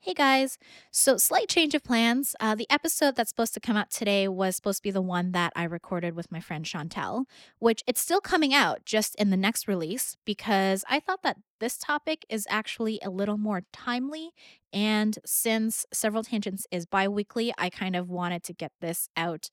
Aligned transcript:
Hey 0.00 0.14
guys. 0.14 0.58
So, 0.92 1.16
slight 1.16 1.48
change 1.48 1.74
of 1.74 1.82
plans. 1.82 2.36
Uh, 2.38 2.54
the 2.54 2.70
episode 2.70 3.16
that's 3.16 3.30
supposed 3.30 3.52
to 3.54 3.60
come 3.60 3.76
out 3.76 3.90
today 3.90 4.28
was 4.28 4.54
supposed 4.54 4.78
to 4.78 4.82
be 4.84 4.92
the 4.92 5.02
one 5.02 5.32
that 5.32 5.52
I 5.56 5.64
recorded 5.64 6.14
with 6.14 6.30
my 6.30 6.38
friend 6.38 6.64
Chantel, 6.64 7.24
which 7.58 7.82
it's 7.84 8.00
still 8.00 8.20
coming 8.20 8.54
out 8.54 8.84
just 8.84 9.16
in 9.16 9.30
the 9.30 9.36
next 9.36 9.66
release 9.66 10.16
because 10.24 10.84
I 10.88 11.00
thought 11.00 11.24
that 11.24 11.38
this 11.58 11.76
topic 11.76 12.24
is 12.28 12.46
actually 12.48 13.00
a 13.02 13.10
little 13.10 13.38
more 13.38 13.62
timely. 13.72 14.30
And 14.72 15.18
since 15.26 15.84
Several 15.92 16.22
Tangents 16.22 16.64
is 16.70 16.86
bi 16.86 17.08
weekly, 17.08 17.52
I 17.58 17.68
kind 17.68 17.96
of 17.96 18.08
wanted 18.08 18.44
to 18.44 18.52
get 18.52 18.70
this 18.80 19.08
out 19.16 19.50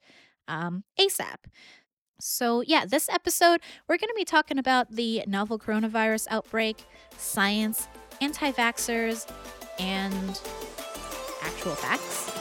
um, 0.48 0.84
ASAP. 1.00 1.38
So, 2.21 2.62
yeah, 2.62 2.86
this 2.86 3.09
episode, 3.09 3.62
we're 3.89 3.98
going 3.98 4.09
to 4.09 4.16
be 4.16 4.23
talking 4.23 4.59
about 4.59 4.91
the 4.91 5.23
novel 5.25 5.57
coronavirus 5.57 6.27
outbreak, 6.30 6.86
science, 7.18 7.88
anti 8.21 8.52
vaxxers, 8.52 9.27
and 9.80 10.42
actual 11.42 11.75
facts. 11.75 12.32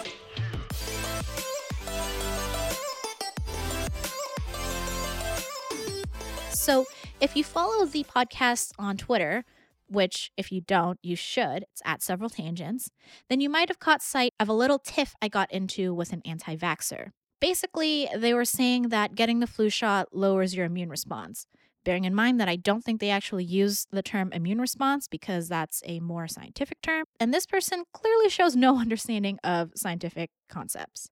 So, 6.53 6.87
if 7.21 7.37
you 7.37 7.45
follow 7.45 7.85
the 7.85 8.05
podcast 8.05 8.73
on 8.79 8.97
Twitter, 8.97 9.45
which 9.87 10.31
if 10.37 10.51
you 10.51 10.61
don't, 10.61 10.99
you 11.03 11.15
should, 11.15 11.65
it's 11.71 11.83
at 11.85 12.03
several 12.03 12.31
tangents, 12.31 12.91
then 13.29 13.41
you 13.41 13.51
might 13.51 13.69
have 13.69 13.79
caught 13.79 14.03
sight 14.03 14.33
of 14.41 14.49
a 14.49 14.55
little 14.55 14.79
tiff 14.79 15.15
I 15.21 15.29
got 15.29 15.53
into 15.53 15.93
with 15.95 16.13
an 16.13 16.23
anti 16.25 16.57
vaxxer. 16.57 17.11
Basically, 17.41 18.09
they 18.17 18.33
were 18.33 18.47
saying 18.47 18.89
that 18.89 19.15
getting 19.15 19.41
the 19.41 19.47
flu 19.47 19.69
shot 19.69 20.09
lowers 20.13 20.55
your 20.55 20.65
immune 20.65 20.89
response 20.89 21.47
bearing 21.85 22.05
in 22.05 22.15
mind 22.15 22.41
that 22.41 22.49
I 22.49 22.57
don't 22.57 22.83
think 22.83 23.01
they 23.01 23.11
actually 23.11 23.45
use 23.45 23.87
the 23.91 24.03
term 24.03 24.33
immune 24.33 24.61
response 24.61 25.07
because 25.07 25.49
that's 25.49 25.83
a 25.85 26.01
more 26.01 26.27
scientific 26.27 26.81
term. 26.83 27.05
And 27.21 27.33
this 27.33 27.47
person 27.47 27.85
clearly 27.93 28.29
shows 28.29 28.57
no 28.57 28.79
understanding 28.81 29.39
of 29.45 29.73
scientific 29.77 30.31
concepts. 30.49 31.11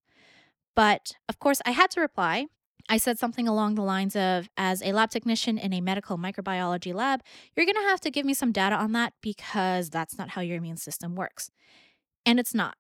But 0.75 1.13
of 1.29 1.39
course, 1.39 1.61
I 1.67 1.73
had 1.73 1.91
to 1.93 2.01
reply. 2.01 2.47
I 2.89 2.97
said 2.97 3.19
something 3.19 3.47
along 3.47 3.75
the 3.75 3.83
lines 3.83 4.17
of 4.17 4.49
As 4.57 4.83
a 4.83 4.93
lab 4.93 5.11
technician 5.11 5.59
in 5.59 5.73
a 5.73 5.81
medical 5.81 6.19
microbiology 6.19 6.93
lab, 6.93 7.23
you're 7.55 7.67
going 7.67 7.77
to 7.77 7.83
have 7.83 8.01
to 8.01 8.11
give 8.11 8.27
me 8.27 8.35
some 8.35 8.53
data 8.53 8.75
on 8.77 8.93
that 8.93 9.13
because 9.21 9.91
that's 9.91 10.19
not 10.19 10.31
how 10.31 10.41
your 10.41 10.57
immune 10.57 10.77
system 10.77 11.15
works. 11.15 11.51
And 12.27 12.41
it's 12.41 12.55
not. 12.55 12.77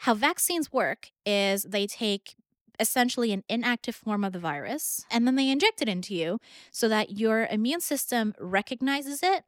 How 0.00 0.14
vaccines 0.14 0.72
work 0.72 1.10
is 1.24 1.62
they 1.64 1.86
take 1.86 2.34
essentially 2.78 3.32
an 3.32 3.44
inactive 3.48 3.94
form 3.94 4.24
of 4.24 4.32
the 4.32 4.38
virus, 4.38 5.04
and 5.10 5.26
then 5.26 5.36
they 5.36 5.50
inject 5.50 5.82
it 5.82 5.88
into 5.88 6.14
you 6.14 6.38
so 6.70 6.88
that 6.88 7.18
your 7.18 7.46
immune 7.50 7.80
system 7.80 8.34
recognizes 8.38 9.22
it. 9.22 9.44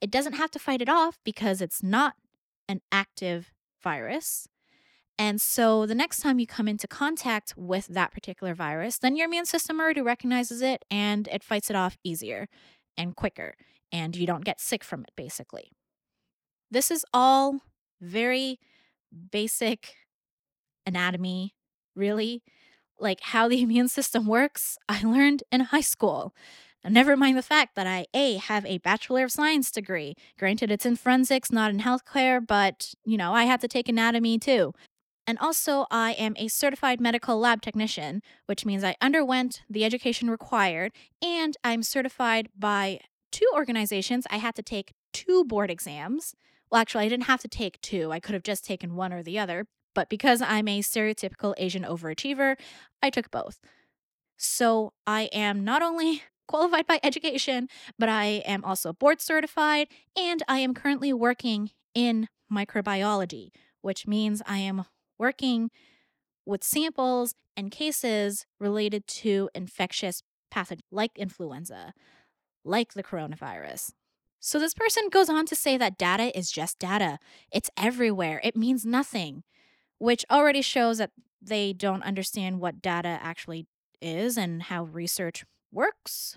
It 0.00 0.10
doesn't 0.10 0.34
have 0.34 0.50
to 0.52 0.58
fight 0.58 0.82
it 0.82 0.88
off 0.88 1.18
because 1.24 1.60
it's 1.60 1.82
not 1.82 2.14
an 2.68 2.80
active 2.92 3.52
virus. 3.82 4.48
And 5.18 5.40
so 5.40 5.84
the 5.84 5.96
next 5.96 6.20
time 6.20 6.38
you 6.38 6.46
come 6.46 6.68
into 6.68 6.86
contact 6.86 7.54
with 7.56 7.88
that 7.88 8.12
particular 8.12 8.54
virus, 8.54 8.98
then 8.98 9.16
your 9.16 9.26
immune 9.26 9.46
system 9.46 9.80
already 9.80 10.00
recognizes 10.00 10.62
it 10.62 10.84
and 10.90 11.26
it 11.28 11.42
fights 11.42 11.70
it 11.70 11.76
off 11.76 11.98
easier 12.04 12.48
and 12.96 13.16
quicker, 13.16 13.54
and 13.92 14.14
you 14.14 14.26
don't 14.26 14.44
get 14.44 14.60
sick 14.60 14.84
from 14.84 15.02
it, 15.02 15.10
basically. 15.16 15.70
This 16.70 16.90
is 16.90 17.04
all 17.12 17.60
very 18.00 18.60
basic 19.32 19.94
anatomy 20.86 21.54
really, 21.98 22.42
like 22.98 23.20
how 23.20 23.48
the 23.48 23.62
immune 23.62 23.88
system 23.88 24.26
works, 24.26 24.78
I 24.88 25.02
learned 25.02 25.42
in 25.52 25.60
high 25.60 25.80
school. 25.82 26.34
Never 26.84 27.16
mind 27.16 27.36
the 27.36 27.42
fact 27.42 27.74
that 27.74 27.86
I 27.86 28.06
A 28.14 28.36
have 28.36 28.64
a 28.64 28.78
Bachelor 28.78 29.24
of 29.24 29.32
Science 29.32 29.70
degree. 29.70 30.14
Granted, 30.38 30.70
it's 30.70 30.86
in 30.86 30.96
forensics, 30.96 31.50
not 31.50 31.70
in 31.70 31.80
healthcare, 31.80 32.44
but 32.44 32.94
you 33.04 33.18
know, 33.18 33.32
I 33.34 33.44
had 33.44 33.60
to 33.62 33.68
take 33.68 33.88
anatomy 33.88 34.38
too. 34.38 34.72
And 35.26 35.38
also, 35.40 35.86
I 35.90 36.12
am 36.12 36.34
a 36.38 36.48
certified 36.48 37.00
medical 37.00 37.38
lab 37.38 37.60
technician, 37.60 38.22
which 38.46 38.64
means 38.64 38.82
I 38.82 38.96
underwent 39.02 39.60
the 39.68 39.84
education 39.84 40.30
required, 40.30 40.92
and 41.20 41.54
I'm 41.62 41.82
certified 41.82 42.48
by 42.58 43.00
two 43.30 43.46
organizations. 43.54 44.26
I 44.30 44.38
had 44.38 44.54
to 44.54 44.62
take 44.62 44.94
two 45.12 45.44
board 45.44 45.70
exams. 45.70 46.34
Well, 46.70 46.80
actually, 46.80 47.04
I 47.04 47.08
didn't 47.08 47.24
have 47.24 47.40
to 47.40 47.48
take 47.48 47.80
two, 47.82 48.10
I 48.10 48.20
could 48.20 48.32
have 48.32 48.42
just 48.42 48.64
taken 48.64 48.96
one 48.96 49.12
or 49.12 49.22
the 49.22 49.38
other. 49.38 49.66
But 49.94 50.08
because 50.08 50.42
I'm 50.42 50.68
a 50.68 50.80
stereotypical 50.80 51.54
Asian 51.58 51.84
overachiever, 51.84 52.56
I 53.02 53.10
took 53.10 53.30
both. 53.30 53.60
So 54.36 54.92
I 55.06 55.22
am 55.32 55.64
not 55.64 55.82
only 55.82 56.22
qualified 56.48 56.86
by 56.86 57.00
education, 57.02 57.68
but 57.98 58.08
I 58.08 58.42
am 58.46 58.64
also 58.64 58.92
board 58.92 59.20
certified 59.20 59.88
and 60.16 60.42
I 60.48 60.58
am 60.58 60.72
currently 60.72 61.12
working 61.12 61.70
in 61.94 62.28
microbiology, 62.50 63.50
which 63.82 64.06
means 64.06 64.40
I 64.46 64.58
am 64.58 64.84
working 65.18 65.70
with 66.46 66.64
samples 66.64 67.34
and 67.56 67.70
cases 67.70 68.46
related 68.58 69.06
to 69.06 69.50
infectious 69.54 70.22
pathogens 70.52 70.80
like 70.90 71.18
influenza, 71.18 71.92
like 72.64 72.94
the 72.94 73.02
coronavirus. 73.02 73.90
So 74.40 74.58
this 74.58 74.74
person 74.74 75.08
goes 75.10 75.28
on 75.28 75.46
to 75.46 75.56
say 75.56 75.76
that 75.76 75.98
data 75.98 76.36
is 76.36 76.50
just 76.50 76.78
data. 76.78 77.18
It's 77.52 77.70
everywhere. 77.76 78.40
It 78.44 78.56
means 78.56 78.86
nothing 78.86 79.42
which 79.98 80.24
already 80.30 80.62
shows 80.62 80.98
that 80.98 81.10
they 81.40 81.72
don't 81.72 82.02
understand 82.02 82.60
what 82.60 82.82
data 82.82 83.18
actually 83.22 83.66
is 84.00 84.36
and 84.36 84.64
how 84.64 84.84
research 84.84 85.44
works 85.72 86.36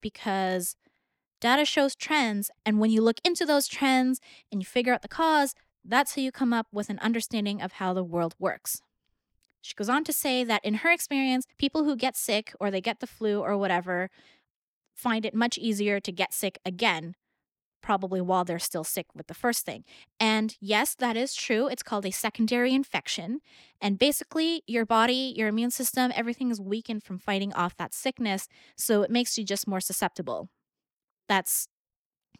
because 0.00 0.76
data 1.40 1.64
shows 1.64 1.94
trends 1.94 2.50
and 2.64 2.78
when 2.78 2.90
you 2.90 3.02
look 3.02 3.20
into 3.24 3.44
those 3.44 3.68
trends 3.68 4.20
and 4.50 4.60
you 4.60 4.66
figure 4.66 4.92
out 4.92 5.02
the 5.02 5.08
cause 5.08 5.54
that's 5.84 6.14
how 6.14 6.22
you 6.22 6.32
come 6.32 6.52
up 6.52 6.66
with 6.72 6.90
an 6.90 6.98
understanding 6.98 7.62
of 7.62 7.72
how 7.72 7.94
the 7.94 8.02
world 8.02 8.34
works. 8.40 8.82
She 9.62 9.74
goes 9.74 9.88
on 9.88 10.04
to 10.04 10.12
say 10.12 10.42
that 10.44 10.64
in 10.64 10.74
her 10.74 10.90
experience 10.90 11.46
people 11.58 11.84
who 11.84 11.96
get 11.96 12.16
sick 12.16 12.52
or 12.60 12.70
they 12.70 12.80
get 12.80 13.00
the 13.00 13.06
flu 13.06 13.40
or 13.40 13.56
whatever 13.56 14.10
find 14.94 15.24
it 15.24 15.34
much 15.34 15.58
easier 15.58 16.00
to 16.00 16.12
get 16.12 16.32
sick 16.32 16.58
again 16.64 17.14
probably 17.86 18.20
while 18.20 18.44
they're 18.44 18.58
still 18.58 18.82
sick 18.82 19.06
with 19.14 19.28
the 19.28 19.34
first 19.34 19.64
thing. 19.64 19.84
And 20.18 20.56
yes, 20.60 20.96
that 20.96 21.16
is 21.16 21.36
true. 21.36 21.68
It's 21.68 21.84
called 21.84 22.04
a 22.04 22.10
secondary 22.10 22.74
infection. 22.74 23.38
And 23.80 23.96
basically, 23.96 24.64
your 24.66 24.84
body, 24.84 25.32
your 25.36 25.46
immune 25.46 25.70
system, 25.70 26.10
everything 26.16 26.50
is 26.50 26.60
weakened 26.60 27.04
from 27.04 27.20
fighting 27.20 27.54
off 27.54 27.76
that 27.76 27.94
sickness. 27.94 28.48
So 28.76 29.02
it 29.02 29.10
makes 29.10 29.38
you 29.38 29.44
just 29.44 29.68
more 29.68 29.80
susceptible. 29.80 30.48
That's 31.28 31.68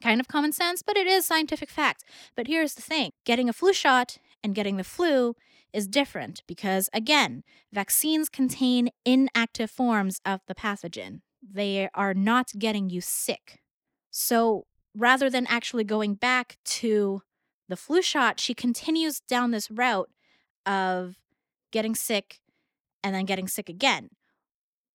kind 0.03 0.21
of 0.21 0.27
common 0.27 0.51
sense, 0.51 0.83
but 0.83 0.97
it 0.97 1.07
is 1.07 1.25
scientific 1.25 1.71
fact. 1.71 2.03
But 2.35 2.49
here's 2.49 2.75
the 2.75 2.83
thing 2.83 3.13
getting 3.25 3.49
a 3.49 3.53
flu 3.53 3.73
shot 3.73 4.19
and 4.43 4.53
getting 4.53 4.79
the 4.79 4.85
flu 4.85 5.37
is 5.73 5.87
different 5.87 6.43
because, 6.49 6.91
again, 6.93 7.45
vaccines 7.73 8.29
contain 8.29 8.91
inactive 9.05 9.71
forms 9.71 10.21
of 10.27 10.41
the 10.49 10.57
pathogen. 10.57 11.21
They 11.41 11.89
are 11.95 12.15
not 12.15 12.51
getting 12.59 12.91
you 12.91 13.01
sick. 13.01 13.61
So, 14.11 14.67
rather 14.97 15.29
than 15.29 15.47
actually 15.47 15.85
going 15.85 16.15
back 16.15 16.57
to 16.65 17.23
the 17.69 17.77
flu 17.77 18.01
shot, 18.03 18.41
she 18.41 18.55
continues 18.55 19.21
down 19.21 19.51
this 19.51 19.71
route 19.71 20.11
of 20.65 21.17
getting 21.71 21.95
sick 21.95 22.41
and 23.05 23.15
then 23.15 23.25
getting 23.25 23.49
sick 23.49 23.69
again, 23.69 24.11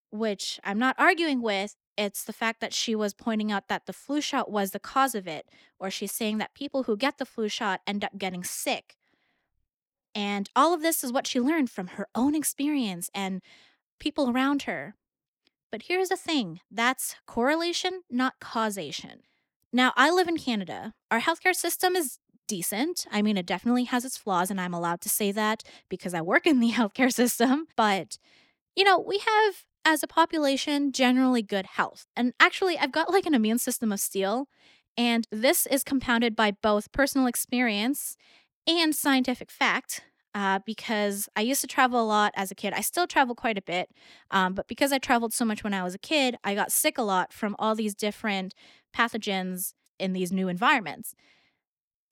which 0.10 0.60
I'm 0.64 0.80
not 0.80 0.96
arguing 0.98 1.42
with. 1.42 1.76
It's 1.98 2.24
the 2.24 2.34
fact 2.34 2.62
that 2.62 2.74
she 2.74 2.96
was 2.96 3.14
pointing 3.14 3.52
out 3.52 3.68
that 3.68 3.86
the 3.86 3.94
flu 3.94 4.22
shot 4.22 4.50
was 4.50 4.72
the 4.72 4.80
cause 4.80 5.14
of 5.14 5.28
it, 5.28 5.48
or 5.80 5.92
she's 5.92 6.12
saying 6.12 6.40
that 6.40 6.56
people 6.56 6.84
who 6.84 6.98
get 6.98 7.18
the 7.18 7.26
flu 7.26 7.48
shot 7.48 7.82
end 7.86 8.04
up 8.04 8.18
getting 8.18 8.44
sick. 8.44 8.96
And 10.16 10.50
all 10.56 10.74
of 10.74 10.82
this 10.82 11.04
is 11.04 11.12
what 11.12 11.28
she 11.28 11.40
learned 11.40 11.70
from 11.70 11.88
her 11.88 12.08
own 12.16 12.36
experience 12.36 13.10
and 13.14 13.42
people 14.00 14.30
around 14.30 14.64
her. 14.64 14.96
But 15.72 15.84
here's 15.84 16.10
the 16.10 16.18
thing 16.18 16.60
that's 16.70 17.16
correlation, 17.28 18.02
not 18.10 18.40
causation. 18.40 19.22
Now, 19.74 19.94
I 19.96 20.10
live 20.12 20.28
in 20.28 20.38
Canada. 20.38 20.94
Our 21.10 21.22
healthcare 21.22 21.56
system 21.56 21.96
is 21.96 22.20
decent. 22.48 23.06
I 23.12 23.22
mean, 23.22 23.38
it 23.38 23.46
definitely 23.46 23.86
has 23.86 24.04
its 24.04 24.18
flaws, 24.18 24.52
and 24.52 24.60
I'm 24.60 24.74
allowed 24.74 25.02
to 25.02 25.10
say 25.10 25.32
that 25.32 25.64
because 25.90 26.14
I 26.14 26.22
work 26.22 26.46
in 26.46 26.60
the 26.60 26.72
healthcare 26.72 27.12
system. 27.14 27.68
But, 27.78 28.18
you 28.76 28.84
know, 28.84 29.00
we 29.00 29.20
have, 29.20 29.64
as 29.86 30.04
a 30.04 30.08
population, 30.08 30.92
generally 30.92 31.42
good 31.42 31.66
health. 31.66 32.08
And 32.16 32.34
actually, 32.40 32.78
I've 32.78 32.92
got 32.92 33.12
like 33.12 33.26
an 33.26 33.34
immune 33.34 33.60
system 33.60 33.92
of 33.92 34.00
steel. 34.00 34.48
And 34.98 35.26
this 35.32 35.66
is 35.68 35.84
compounded 35.86 36.36
by 36.36 36.52
both 36.52 36.92
personal 36.92 37.28
experience 37.28 38.18
and 38.68 38.94
scientific 38.94 39.50
fact. 39.50 40.02
Uh, 40.34 40.60
because 40.66 41.28
I 41.36 41.42
used 41.42 41.60
to 41.60 41.68
travel 41.68 42.02
a 42.02 42.08
lot 42.08 42.32
as 42.38 42.52
a 42.52 42.56
kid. 42.56 42.72
I 42.72 42.80
still 42.80 43.06
travel 43.06 43.36
quite 43.36 43.58
a 43.58 43.62
bit, 43.62 43.90
um, 44.32 44.54
but 44.54 44.66
because 44.66 44.94
I 44.94 44.98
traveled 44.98 45.34
so 45.34 45.44
much 45.44 45.62
when 45.62 45.74
I 45.74 45.84
was 45.84 45.94
a 45.94 45.98
kid, 46.00 46.38
I 46.42 46.56
got 46.56 46.72
sick 46.72 46.98
a 46.98 47.02
lot 47.02 47.34
from 47.34 47.54
all 47.60 47.76
these 47.76 47.94
different 47.94 48.54
pathogens 48.92 49.74
in 50.00 50.14
these 50.14 50.32
new 50.32 50.48
environments. 50.48 51.14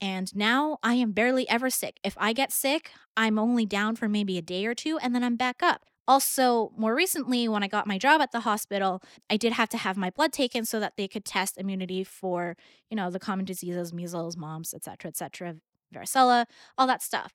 And 0.01 0.33
now 0.35 0.77
I 0.81 0.93
am 0.93 1.11
barely 1.11 1.47
ever 1.49 1.69
sick. 1.69 1.99
If 2.03 2.15
I 2.17 2.31
get 2.33 2.53
sick, 2.53 2.91
I'm 3.17 3.37
only 3.37 3.65
down 3.65 3.95
for 3.95 4.07
maybe 4.07 4.37
a 4.37 4.41
day 4.41 4.65
or 4.65 4.73
two 4.73 4.97
and 4.99 5.13
then 5.13 5.23
I'm 5.23 5.35
back 5.35 5.61
up. 5.61 5.85
Also, 6.07 6.71
more 6.75 6.95
recently, 6.95 7.47
when 7.47 7.61
I 7.61 7.67
got 7.67 7.85
my 7.85 7.99
job 7.99 8.19
at 8.19 8.31
the 8.31 8.39
hospital, 8.39 8.99
I 9.29 9.37
did 9.37 9.53
have 9.53 9.69
to 9.69 9.77
have 9.77 9.95
my 9.95 10.09
blood 10.09 10.33
taken 10.33 10.65
so 10.65 10.79
that 10.79 10.93
they 10.97 11.07
could 11.07 11.23
test 11.23 11.55
immunity 11.55 12.03
for, 12.03 12.57
you 12.89 12.97
know, 12.97 13.11
the 13.11 13.19
common 13.19 13.45
diseases, 13.45 13.93
measles, 13.93 14.35
mumps, 14.35 14.73
etc., 14.73 15.09
etc., 15.09 15.57
varicella, 15.93 16.45
all 16.79 16.87
that 16.87 17.03
stuff. 17.03 17.33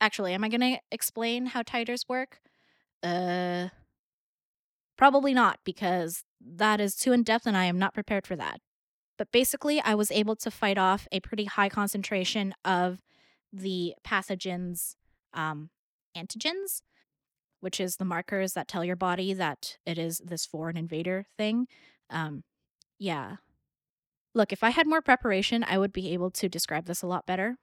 Actually, 0.00 0.34
am 0.34 0.44
I 0.44 0.48
going 0.48 0.60
to 0.60 0.78
explain 0.92 1.46
how 1.46 1.62
titers 1.62 2.08
work? 2.08 2.38
Uh, 3.02 3.70
probably 4.96 5.34
not, 5.34 5.58
because 5.64 6.22
that 6.40 6.80
is 6.80 6.94
too 6.94 7.12
in 7.12 7.22
depth 7.22 7.46
and 7.46 7.56
I 7.56 7.64
am 7.64 7.78
not 7.78 7.94
prepared 7.94 8.26
for 8.26 8.36
that. 8.36 8.60
But 9.18 9.32
basically, 9.32 9.80
I 9.80 9.94
was 9.94 10.10
able 10.10 10.34
to 10.36 10.50
fight 10.50 10.78
off 10.78 11.06
a 11.12 11.20
pretty 11.20 11.44
high 11.44 11.68
concentration 11.68 12.54
of 12.64 13.02
the 13.52 13.94
pathogens 14.06 14.94
um, 15.34 15.70
antigens, 16.16 16.82
which 17.60 17.80
is 17.80 17.96
the 17.96 18.04
markers 18.04 18.54
that 18.54 18.68
tell 18.68 18.84
your 18.84 18.96
body 18.96 19.34
that 19.34 19.76
it 19.84 19.98
is 19.98 20.22
this 20.24 20.46
foreign 20.46 20.76
invader 20.76 21.26
thing. 21.36 21.66
Um, 22.08 22.44
yeah. 22.98 23.36
Look, 24.34 24.52
if 24.52 24.64
I 24.64 24.70
had 24.70 24.86
more 24.86 25.02
preparation, 25.02 25.64
I 25.68 25.76
would 25.76 25.92
be 25.92 26.12
able 26.12 26.30
to 26.32 26.48
describe 26.48 26.86
this 26.86 27.02
a 27.02 27.06
lot 27.06 27.26
better. 27.26 27.56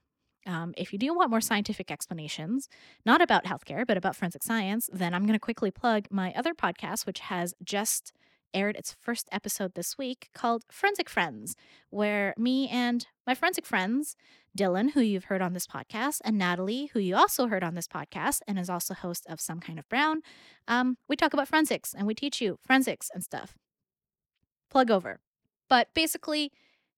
Um, 0.46 0.74
if 0.78 0.94
you 0.94 1.00
do 1.00 1.14
want 1.14 1.30
more 1.30 1.42
scientific 1.42 1.92
explanations, 1.92 2.70
not 3.06 3.22
about 3.22 3.46
healthcare, 3.46 3.86
but 3.86 3.98
about 3.98 4.16
forensic 4.16 4.44
science, 4.44 4.90
then 4.94 5.14
I'm 5.14 5.24
going 5.24 5.34
to 5.34 5.40
quickly 5.40 5.72
plug 5.72 6.08
my 6.10 6.34
other 6.34 6.54
podcast, 6.54 7.06
which 7.06 7.20
has 7.20 7.54
just 7.64 8.14
aired 8.54 8.76
its 8.76 8.96
first 9.00 9.28
episode 9.32 9.74
this 9.76 9.98
week 9.98 10.30
called 10.34 10.64
Forensic 10.72 11.10
Friends, 11.10 11.56
where 11.90 12.34
me 12.38 12.68
and 12.70 13.08
my 13.26 13.34
forensic 13.34 13.66
friends, 13.66 14.16
Dylan, 14.58 14.92
who 14.92 15.02
you've 15.02 15.26
heard 15.26 15.42
on 15.42 15.54
this 15.54 15.68
podcast, 15.68 16.22
and 16.24 16.38
Natalie, 16.38 16.90
who 16.94 17.00
you 17.00 17.16
also 17.16 17.48
heard 17.48 17.64
on 17.64 17.76
this 17.76 17.88
podcast 17.88 18.40
and 18.48 18.58
is 18.58 18.70
also 18.70 18.94
host 18.94 19.26
of 19.28 19.40
Some 19.40 19.60
Kind 19.60 19.80
of 19.80 19.88
Brown, 19.90 20.22
um, 20.68 20.98
we 21.08 21.16
talk 21.16 21.34
about 21.34 21.48
forensics 21.48 21.94
and 21.94 22.08
we 22.08 22.14
teach 22.16 22.42
you 22.42 22.58
forensics 22.66 23.10
and 23.14 23.24
stuff. 23.24 23.56
Plug 24.70 24.92
over. 24.92 25.20
But 25.70 25.90
basically, 25.94 26.52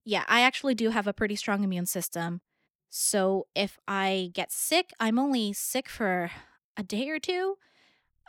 yeah, 0.05 0.23
I 0.27 0.41
actually 0.41 0.75
do 0.75 0.89
have 0.89 1.07
a 1.07 1.13
pretty 1.13 1.35
strong 1.35 1.63
immune 1.63 1.85
system. 1.85 2.41
So 2.89 3.47
if 3.55 3.77
I 3.87 4.31
get 4.33 4.51
sick, 4.51 4.91
I'm 4.99 5.19
only 5.19 5.53
sick 5.53 5.87
for 5.87 6.31
a 6.77 6.83
day 6.83 7.09
or 7.09 7.19
two. 7.19 7.57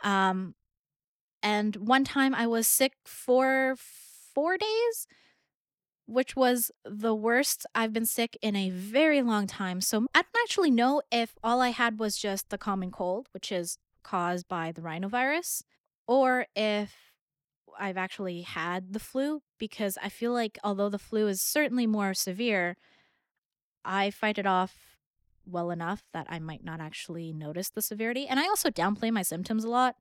Um, 0.03 0.55
and 1.43 1.75
one 1.75 2.03
time 2.03 2.33
I 2.35 2.47
was 2.47 2.67
sick 2.67 2.93
for 3.05 3.75
four 4.33 4.57
days, 4.57 5.07
which 6.05 6.35
was 6.35 6.71
the 6.83 7.15
worst 7.15 7.65
I've 7.73 7.93
been 7.93 8.05
sick 8.05 8.37
in 8.41 8.55
a 8.55 8.69
very 8.69 9.21
long 9.21 9.47
time. 9.47 9.81
So 9.81 10.05
I 10.13 10.21
don't 10.21 10.43
actually 10.43 10.71
know 10.71 11.01
if 11.11 11.35
all 11.43 11.61
I 11.61 11.69
had 11.69 11.99
was 11.99 12.17
just 12.17 12.49
the 12.49 12.57
common 12.57 12.91
cold, 12.91 13.27
which 13.33 13.51
is 13.51 13.77
caused 14.03 14.47
by 14.47 14.71
the 14.71 14.81
rhinovirus, 14.81 15.63
or 16.07 16.47
if 16.55 16.93
I've 17.79 17.97
actually 17.97 18.41
had 18.41 18.93
the 18.93 18.99
flu, 18.99 19.41
because 19.57 19.97
I 20.01 20.09
feel 20.09 20.33
like 20.33 20.59
although 20.63 20.89
the 20.89 20.99
flu 20.99 21.27
is 21.27 21.41
certainly 21.41 21.87
more 21.87 22.13
severe, 22.13 22.75
I 23.85 24.11
fight 24.11 24.37
it 24.37 24.45
off 24.45 24.97
well 25.45 25.71
enough 25.71 26.03
that 26.13 26.27
I 26.29 26.39
might 26.39 26.63
not 26.63 26.79
actually 26.79 27.33
notice 27.33 27.69
the 27.69 27.81
severity. 27.81 28.27
And 28.27 28.39
I 28.39 28.47
also 28.47 28.69
downplay 28.69 29.11
my 29.11 29.23
symptoms 29.23 29.63
a 29.63 29.69
lot, 29.69 29.95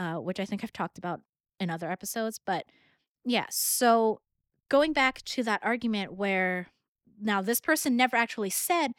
uh, 0.00 0.14
which 0.14 0.40
I 0.40 0.46
think 0.46 0.64
I've 0.64 0.72
talked 0.72 0.96
about 0.96 1.20
in 1.60 1.68
other 1.68 1.90
episodes. 1.90 2.40
But 2.44 2.64
yeah, 3.24 3.44
so 3.50 4.20
going 4.70 4.94
back 4.94 5.22
to 5.22 5.42
that 5.42 5.60
argument 5.62 6.14
where 6.14 6.68
now 7.20 7.42
this 7.42 7.60
person 7.60 7.98
never 7.98 8.16
actually 8.16 8.48
said 8.48 8.92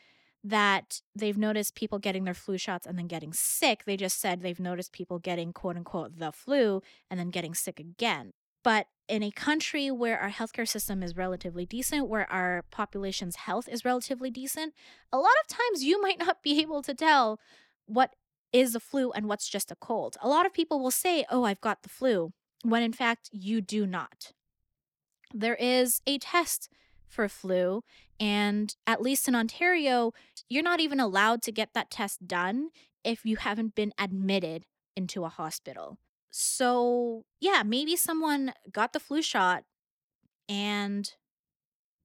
that 0.43 1.01
they've 1.15 1.37
noticed 1.37 1.73
people 1.73 1.97
getting 1.97 2.23
their 2.23 2.35
flu 2.35 2.57
shots 2.57 2.85
and 2.85 2.99
then 2.99 3.07
getting 3.07 3.33
sick. 3.33 3.83
They 3.85 3.97
just 3.97 4.21
said 4.21 4.41
they've 4.41 4.59
noticed 4.59 4.93
people 4.93 5.17
getting 5.17 5.53
quote 5.53 5.75
unquote 5.75 6.19
the 6.19 6.31
flu 6.31 6.83
and 7.09 7.19
then 7.19 7.31
getting 7.31 7.55
sick 7.55 7.79
again. 7.79 8.33
But 8.63 8.85
in 9.07 9.23
a 9.23 9.31
country 9.31 9.89
where 9.89 10.19
our 10.19 10.29
healthcare 10.29 10.67
system 10.67 11.01
is 11.01 11.17
relatively 11.17 11.65
decent, 11.65 12.09
where 12.09 12.31
our 12.31 12.63
population's 12.69 13.37
health 13.37 13.67
is 13.67 13.83
relatively 13.83 14.29
decent, 14.29 14.75
a 15.11 15.17
lot 15.17 15.31
of 15.43 15.47
times 15.47 15.83
you 15.83 15.99
might 15.99 16.19
not 16.19 16.43
be 16.43 16.61
able 16.61 16.83
to 16.83 16.93
tell 16.93 17.39
what 17.87 18.13
is 18.53 18.75
a 18.75 18.79
flu 18.79 19.11
and 19.11 19.27
what's 19.27 19.49
just 19.49 19.71
a 19.71 19.75
cold. 19.75 20.17
A 20.21 20.27
lot 20.27 20.45
of 20.45 20.53
people 20.53 20.79
will 20.79 20.91
say, 20.91 21.25
Oh, 21.29 21.43
I've 21.43 21.61
got 21.61 21.83
the 21.83 21.89
flu, 21.89 22.33
when 22.63 22.83
in 22.83 22.93
fact 22.93 23.29
you 23.31 23.61
do 23.61 23.85
not. 23.85 24.33
There 25.33 25.55
is 25.55 26.01
a 26.05 26.17
test 26.17 26.69
for 27.07 27.27
flu, 27.27 27.83
and 28.19 28.75
at 28.85 29.01
least 29.01 29.27
in 29.27 29.35
Ontario, 29.35 30.13
you're 30.49 30.63
not 30.63 30.79
even 30.79 30.99
allowed 30.99 31.41
to 31.43 31.51
get 31.51 31.73
that 31.73 31.91
test 31.91 32.27
done 32.27 32.69
if 33.03 33.25
you 33.25 33.37
haven't 33.37 33.75
been 33.75 33.93
admitted 33.97 34.65
into 34.95 35.25
a 35.25 35.29
hospital. 35.29 35.97
So, 36.29 37.25
yeah, 37.39 37.63
maybe 37.65 37.95
someone 37.95 38.53
got 38.71 38.93
the 38.93 38.99
flu 38.99 39.21
shot 39.21 39.63
and 40.47 41.13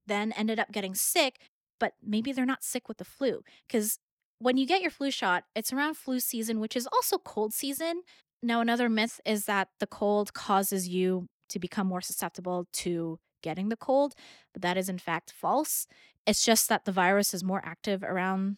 then 0.06 0.32
ended 0.32 0.58
up 0.58 0.72
getting 0.72 0.94
sick, 0.94 1.38
but 1.78 1.92
maybe 2.02 2.32
they're 2.32 2.46
not 2.46 2.64
sick 2.64 2.88
with 2.88 2.98
the 2.98 3.04
flu. 3.04 3.42
Because 3.66 3.98
when 4.38 4.56
you 4.56 4.66
get 4.66 4.82
your 4.82 4.90
flu 4.90 5.10
shot, 5.10 5.44
it's 5.54 5.72
around 5.72 5.96
flu 5.96 6.20
season, 6.20 6.60
which 6.60 6.76
is 6.76 6.88
also 6.92 7.18
cold 7.18 7.54
season. 7.54 8.02
Now, 8.42 8.60
another 8.60 8.88
myth 8.88 9.20
is 9.24 9.46
that 9.46 9.68
the 9.80 9.86
cold 9.86 10.34
causes 10.34 10.88
you 10.88 11.26
to 11.48 11.58
become 11.58 11.86
more 11.86 12.00
susceptible 12.00 12.66
to 12.72 13.18
getting 13.42 13.68
the 13.68 13.76
cold, 13.76 14.14
but 14.52 14.62
that 14.62 14.76
is 14.76 14.88
in 14.88 14.98
fact 14.98 15.32
false. 15.32 15.86
It's 16.26 16.44
just 16.44 16.68
that 16.68 16.84
the 16.84 16.92
virus 16.92 17.32
is 17.32 17.44
more 17.44 17.62
active 17.64 18.02
around 18.02 18.56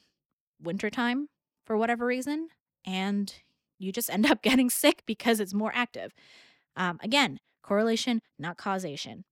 wintertime 0.61 1.29
for 1.65 1.77
whatever 1.77 2.07
reason, 2.07 2.49
and 2.85 3.33
you 3.79 3.93
just 3.93 4.11
end 4.13 4.27
up 4.27 4.43
getting 4.43 4.71
sick 4.71 5.03
because 5.07 5.41
it's 5.41 5.55
more 5.55 5.73
active. 5.75 6.13
Um, 6.77 6.99
again, 7.03 7.39
correlation, 7.63 8.23
not 8.39 8.57
causation. 8.57 9.25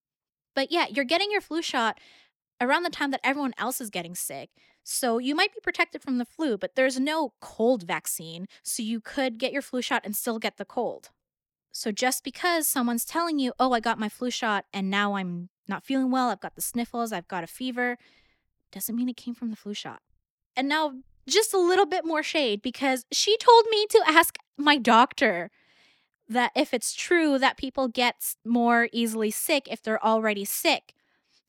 But 0.55 0.71
yeah, 0.71 0.87
you're 0.89 1.05
getting 1.05 1.31
your 1.31 1.41
flu 1.41 1.63
shot 1.63 1.99
around 2.61 2.83
the 2.83 2.91
time 2.91 3.11
that 3.11 3.21
everyone 3.25 3.55
else 3.59 3.81
is 3.81 3.91
getting 3.91 4.15
sick. 4.15 4.51
So 4.88 5.19
you 5.19 5.35
might 5.35 5.53
be 5.53 5.59
protected 5.61 6.00
from 6.00 6.19
the 6.19 6.25
flu, 6.25 6.56
but 6.56 6.77
there's 6.77 7.00
no 7.00 7.33
cold 7.41 7.83
vaccine. 7.83 8.47
So 8.62 8.85
you 8.85 9.00
could 9.00 9.37
get 9.37 9.53
your 9.53 9.61
flu 9.61 9.83
shot 9.83 10.03
and 10.05 10.15
still 10.15 10.38
get 10.38 10.59
the 10.59 10.65
cold. 10.65 11.11
So 11.73 11.91
just 11.91 12.23
because 12.23 12.69
someone's 12.69 13.05
telling 13.05 13.41
you, 13.41 13.53
oh, 13.59 13.73
I 13.73 13.81
got 13.81 13.99
my 13.99 14.09
flu 14.09 14.31
shot 14.31 14.65
and 14.73 14.88
now 14.88 15.17
I'm 15.17 15.49
not 15.67 15.85
feeling 15.85 16.12
well, 16.12 16.29
I've 16.29 16.41
got 16.41 16.55
the 16.55 16.62
sniffles, 16.62 17.11
I've 17.11 17.27
got 17.27 17.43
a 17.43 17.49
fever, 17.49 17.99
doesn't 18.71 18.94
mean 18.94 19.09
it 19.09 19.17
came 19.17 19.35
from 19.35 19.50
the 19.50 19.56
flu 19.56 19.75
shot. 19.75 20.03
And 20.55 20.69
now 20.69 20.93
just 21.27 21.53
a 21.53 21.59
little 21.59 21.85
bit 21.85 22.05
more 22.05 22.23
shade 22.23 22.62
because 22.62 23.06
she 23.11 23.37
told 23.38 23.65
me 23.69 23.87
to 23.91 24.03
ask 24.06 24.37
my 24.56 24.79
doctor 24.79 25.50
that 26.29 26.53
if 26.55 26.73
it's 26.73 26.94
true 26.94 27.41
that 27.41 27.56
people 27.56 27.88
get 27.88 28.37
more 28.44 28.88
easily 28.93 29.33
sick 29.33 29.67
if 29.69 29.83
they're 29.83 30.05
already 30.05 30.44
sick. 30.44 30.94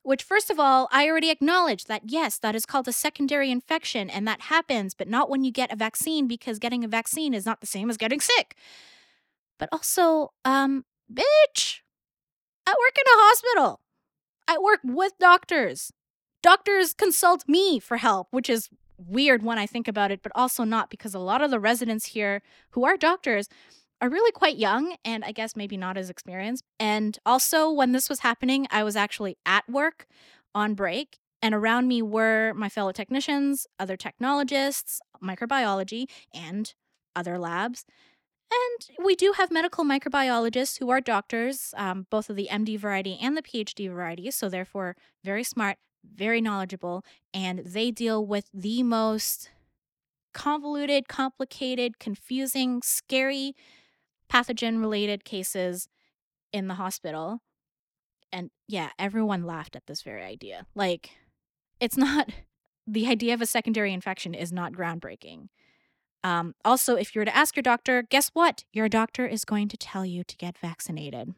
Which, 0.02 0.22
first 0.22 0.50
of 0.50 0.58
all, 0.58 0.88
I 0.90 1.08
already 1.08 1.30
acknowledge 1.30 1.84
that 1.84 2.02
yes, 2.06 2.38
that 2.38 2.54
is 2.54 2.64
called 2.64 2.88
a 2.88 2.92
secondary 2.92 3.50
infection 3.50 4.08
and 4.08 4.26
that 4.26 4.42
happens, 4.42 4.94
but 4.94 5.08
not 5.08 5.28
when 5.28 5.44
you 5.44 5.52
get 5.52 5.72
a 5.72 5.76
vaccine 5.76 6.26
because 6.26 6.58
getting 6.58 6.84
a 6.84 6.88
vaccine 6.88 7.34
is 7.34 7.44
not 7.44 7.60
the 7.60 7.66
same 7.66 7.90
as 7.90 7.96
getting 7.96 8.20
sick. 8.20 8.56
But 9.58 9.68
also, 9.72 10.32
um, 10.44 10.84
bitch, 11.12 11.80
I 12.66 12.70
work 12.70 12.96
in 12.96 13.06
a 13.06 13.22
hospital. 13.24 13.80
I 14.46 14.56
work 14.58 14.80
with 14.84 15.12
doctors. 15.18 15.92
Doctors 16.42 16.94
consult 16.94 17.44
me 17.48 17.78
for 17.78 17.96
help, 17.96 18.28
which 18.30 18.48
is 18.48 18.70
weird 18.96 19.42
when 19.42 19.58
I 19.58 19.66
think 19.66 19.88
about 19.88 20.10
it, 20.10 20.22
but 20.22 20.32
also 20.34 20.64
not 20.64 20.90
because 20.90 21.14
a 21.14 21.18
lot 21.18 21.42
of 21.42 21.50
the 21.50 21.60
residents 21.60 22.06
here 22.06 22.42
who 22.70 22.84
are 22.84 22.96
doctors 22.96 23.48
are 24.00 24.08
really 24.08 24.32
quite 24.32 24.56
young 24.56 24.96
and 25.04 25.24
I 25.24 25.32
guess 25.32 25.56
maybe 25.56 25.76
not 25.76 25.96
as 25.96 26.10
experienced. 26.10 26.64
And 26.78 27.18
also, 27.26 27.70
when 27.70 27.92
this 27.92 28.08
was 28.08 28.20
happening, 28.20 28.66
I 28.70 28.82
was 28.84 28.96
actually 28.96 29.36
at 29.44 29.68
work 29.68 30.06
on 30.54 30.74
break, 30.74 31.18
and 31.42 31.54
around 31.54 31.86
me 31.88 32.02
were 32.02 32.52
my 32.54 32.68
fellow 32.68 32.92
technicians, 32.92 33.66
other 33.78 33.96
technologists, 33.96 35.00
microbiology, 35.22 36.06
and 36.34 36.74
other 37.14 37.38
labs. 37.38 37.84
And 38.50 39.04
we 39.04 39.14
do 39.14 39.32
have 39.36 39.50
medical 39.50 39.84
microbiologists 39.84 40.78
who 40.78 40.88
are 40.90 41.00
doctors, 41.00 41.74
um, 41.76 42.06
both 42.10 42.30
of 42.30 42.36
the 42.36 42.48
MD 42.50 42.78
variety 42.78 43.18
and 43.20 43.36
the 43.36 43.42
PhD 43.42 43.90
variety, 43.90 44.30
so 44.30 44.48
therefore 44.48 44.96
very 45.22 45.44
smart, 45.44 45.76
very 46.02 46.40
knowledgeable, 46.40 47.04
and 47.34 47.60
they 47.60 47.90
deal 47.90 48.24
with 48.24 48.48
the 48.54 48.82
most 48.82 49.50
convoluted, 50.32 51.08
complicated, 51.08 51.98
confusing, 51.98 52.80
scary 52.82 53.54
pathogen 54.28 54.80
related 54.80 55.24
cases 55.24 55.88
in 56.52 56.68
the 56.68 56.74
hospital. 56.74 57.40
And 58.32 58.50
yeah, 58.66 58.90
everyone 58.98 59.44
laughed 59.44 59.76
at 59.76 59.86
this 59.86 60.02
very 60.02 60.22
idea. 60.22 60.66
Like, 60.74 61.10
it's 61.80 61.96
not 61.96 62.30
the 62.86 63.06
idea 63.06 63.34
of 63.34 63.42
a 63.42 63.46
secondary 63.46 63.92
infection 63.92 64.34
is 64.34 64.52
not 64.52 64.72
groundbreaking. 64.72 65.48
Um, 66.24 66.54
also, 66.64 66.96
if 66.96 67.14
you 67.14 67.20
were 67.20 67.26
to 67.26 67.36
ask 67.36 67.54
your 67.56 67.62
doctor, 67.62 68.02
guess 68.02 68.30
what? 68.30 68.64
Your 68.72 68.88
doctor 68.88 69.26
is 69.26 69.44
going 69.44 69.68
to 69.68 69.76
tell 69.76 70.04
you 70.04 70.24
to 70.24 70.36
get 70.36 70.58
vaccinated. 70.58 71.34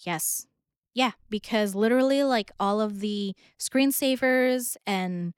Yes, 0.00 0.46
yeah, 0.94 1.12
because 1.28 1.74
literally, 1.74 2.22
like 2.22 2.50
all 2.58 2.80
of 2.80 3.00
the 3.00 3.34
screensavers 3.58 4.76
and 4.86 5.34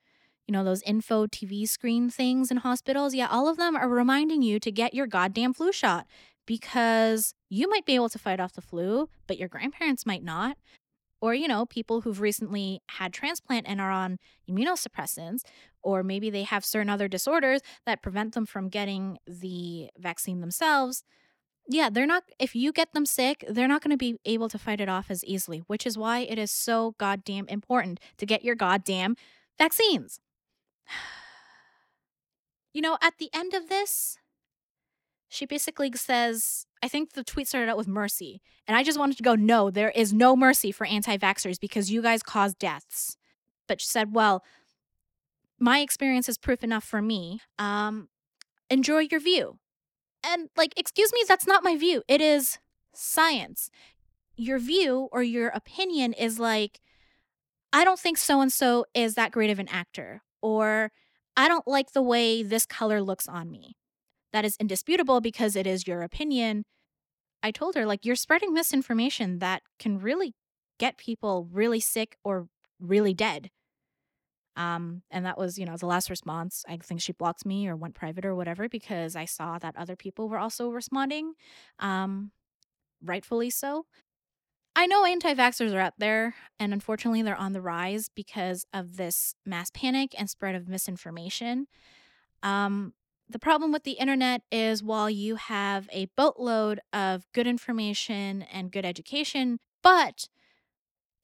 you 0.47 0.53
know 0.53 0.63
those 0.63 0.83
info 0.83 1.27
TV 1.27 1.69
screen 1.69 2.09
things 2.09 2.51
in 2.51 2.59
hospitals, 2.59 3.15
yeah, 3.15 3.27
all 3.29 3.49
of 3.49 3.57
them 3.57 3.75
are 3.75 3.89
reminding 3.89 4.43
you 4.43 4.61
to 4.61 4.71
get 4.71 4.95
your 4.95 5.07
goddamn 5.07 5.55
flu 5.55 5.73
shot 5.73 6.07
because 6.47 7.35
you 7.49 7.69
might 7.69 7.87
be 7.87 7.95
able 7.95 8.09
to 8.09 8.19
fight 8.19 8.41
off 8.41 8.53
the 8.55 8.63
flu, 8.63 9.09
but 9.27 9.39
your 9.39 9.49
grandparents 9.49 10.07
might 10.07 10.23
not. 10.25 10.57
or 11.21 11.35
you 11.35 11.49
know 11.49 11.67
people 11.67 12.03
who've 12.03 12.21
recently 12.21 12.81
had 12.91 13.13
transplant 13.13 13.67
and 13.69 13.81
are 13.81 13.91
on 13.91 14.19
immunosuppressants 14.51 15.41
or 15.83 16.03
maybe 16.03 16.31
they 16.31 16.43
have 16.45 16.65
certain 16.65 16.91
other 16.91 17.09
disorders 17.09 17.61
that 17.87 18.03
prevent 18.03 18.35
them 18.35 18.47
from 18.47 18.69
getting 18.69 19.19
the 19.27 19.89
vaccine 19.99 20.41
themselves 20.41 21.03
yeah 21.69 21.89
they're 21.91 22.07
not 22.07 22.25
if 22.39 22.55
you 22.55 22.73
get 22.73 22.93
them 22.93 23.07
sick 23.07 23.45
they're 23.49 23.69
not 23.69 23.83
going 23.83 23.91
to 23.91 23.97
be 23.97 24.19
able 24.25 24.49
to 24.49 24.59
fight 24.59 24.81
it 24.81 24.89
off 24.89 25.11
as 25.11 25.25
easily 25.25 25.61
which 25.67 25.87
is 25.87 25.97
why 25.99 26.21
it 26.21 26.39
is 26.39 26.51
so 26.51 26.95
goddamn 26.99 27.49
important 27.49 27.99
to 28.19 28.27
get 28.27 28.45
your 28.45 28.55
goddamn 28.55 29.17
vaccines 29.59 30.21
you 32.75 32.83
know 32.83 32.99
at 33.03 33.15
the 33.19 33.31
end 33.33 33.55
of 33.55 33.69
this 33.69 34.19
she 35.29 35.47
basically 35.47 35.91
says, 35.95 36.67
I 36.83 36.89
think 36.89 37.13
the 37.13 37.25
tweet 37.25 37.49
started 37.49 37.71
out 37.71 37.77
with 37.77 37.89
mercy. 37.89 38.41
And 38.67 38.77
I 38.77 38.83
just 38.83 38.99
wanted 38.99 39.17
to 39.17 39.23
go, 39.23 39.35
no, 39.35 39.71
there 39.71 39.91
is 39.91 40.13
no 40.13 40.37
mercy 40.37 40.73
for 40.73 40.87
anti 40.87 41.17
vaxxers 41.17 41.59
because 41.59 41.91
you 41.91 42.03
guys 42.03 42.23
cause 42.23 42.55
deaths. 42.55 43.17
But 43.67 43.81
she 43.81 43.89
said, 43.89 44.15
well, 44.15 44.45
my 45.59 45.81
experience 45.81 46.29
is 46.29 46.39
proof 46.39 46.63
enough 46.63 46.85
for 46.85 47.03
me. 47.03 47.41
Um, 47.59 48.09
enjoy 48.71 49.09
your 49.11 49.21
view. 49.21 49.59
And, 50.25 50.49
like, 50.57 50.75
excuse 50.77 51.13
me, 51.13 51.21
that's 51.27 51.47
not 51.47 51.65
my 51.65 51.77
view. 51.77 52.03
It 52.09 52.21
is 52.21 52.59
science. 52.93 53.71
Your 54.37 54.59
view 54.59 55.09
or 55.13 55.23
your 55.23 55.49
opinion 55.49 56.13
is 56.13 56.39
like, 56.39 56.81
I 57.73 57.85
don't 57.85 57.99
think 57.99 58.19
so 58.19 58.41
and 58.41 58.53
so 58.53 58.87
is 58.95 59.15
that 59.15 59.33
great 59.33 59.51
of 59.51 59.59
an 59.59 59.69
actor, 59.69 60.23
or 60.41 60.93
I 61.37 61.49
don't 61.49 61.67
like 61.67 61.93
the 61.93 62.03
way 62.03 62.43
this 62.43 62.67
color 62.67 63.03
looks 63.03 63.29
on 63.29 63.51
me 63.51 63.77
that 64.37 64.45
is 64.45 64.59
indisputable 64.61 65.23
because 65.23 65.57
it 65.57 65.67
is 65.67 65.87
your 65.87 66.03
opinion. 66.03 66.63
I 67.43 67.51
told 67.51 67.75
her, 67.75 67.87
like, 67.87 68.05
you're 68.05 68.17
spreading 68.17 68.53
misinformation 68.53 69.39
that 69.39 69.63
can 69.79 69.99
really 69.99 70.35
get 70.79 70.99
people 70.99 71.49
really 71.51 71.81
sick 71.81 72.19
or 72.23 72.47
really 72.79 73.15
dead. 73.15 73.49
Um, 74.55 75.01
and 75.11 75.25
that 75.25 75.39
was, 75.39 75.59
you 75.59 75.65
know, 75.65 75.79
the 75.79 75.87
last 75.87 76.11
response. 76.11 76.65
I 76.69 76.77
think 76.77 77.01
she 77.01 77.13
blocked 77.13 77.47
me 77.47 77.67
or 77.67 77.77
went 77.77 77.95
private 77.95 78.27
or 78.27 78.35
whatever 78.35 78.69
because 78.69 79.17
I 79.17 79.25
saw 79.25 79.59
that 79.59 79.75
other 79.75 79.97
people 79.97 80.29
were 80.29 80.39
also 80.39 80.69
responding. 80.69 81.33
Um, 81.79 82.31
rightfully 83.03 83.49
so. 83.49 83.87
I 84.75 84.85
know 84.85 85.07
anti 85.07 85.33
vaxxers 85.33 85.73
are 85.73 85.81
out 85.81 85.95
there, 85.97 86.35
and 86.61 86.75
unfortunately, 86.75 87.23
they're 87.23 87.35
on 87.35 87.55
the 87.55 87.63
rise 87.63 88.11
because 88.15 88.67
of 88.75 88.99
this 88.99 89.35
mass 89.47 89.71
panic 89.73 90.15
and 90.19 90.29
spread 90.29 90.55
of 90.55 90.69
misinformation. 90.69 91.69
Um, 92.43 92.93
the 93.29 93.39
problem 93.39 93.73
with 93.73 93.83
the 93.85 93.93
internet 93.93 94.43
is 94.53 94.83
while 94.83 95.11
you 95.11 95.37
have 95.37 95.89
a 95.93 96.07
boatload 96.17 96.81
of 96.93 97.27
good 97.33 97.47
information 97.47 98.43
and 98.43 98.71
good 98.71 98.85
education, 98.85 99.59
but 99.83 100.29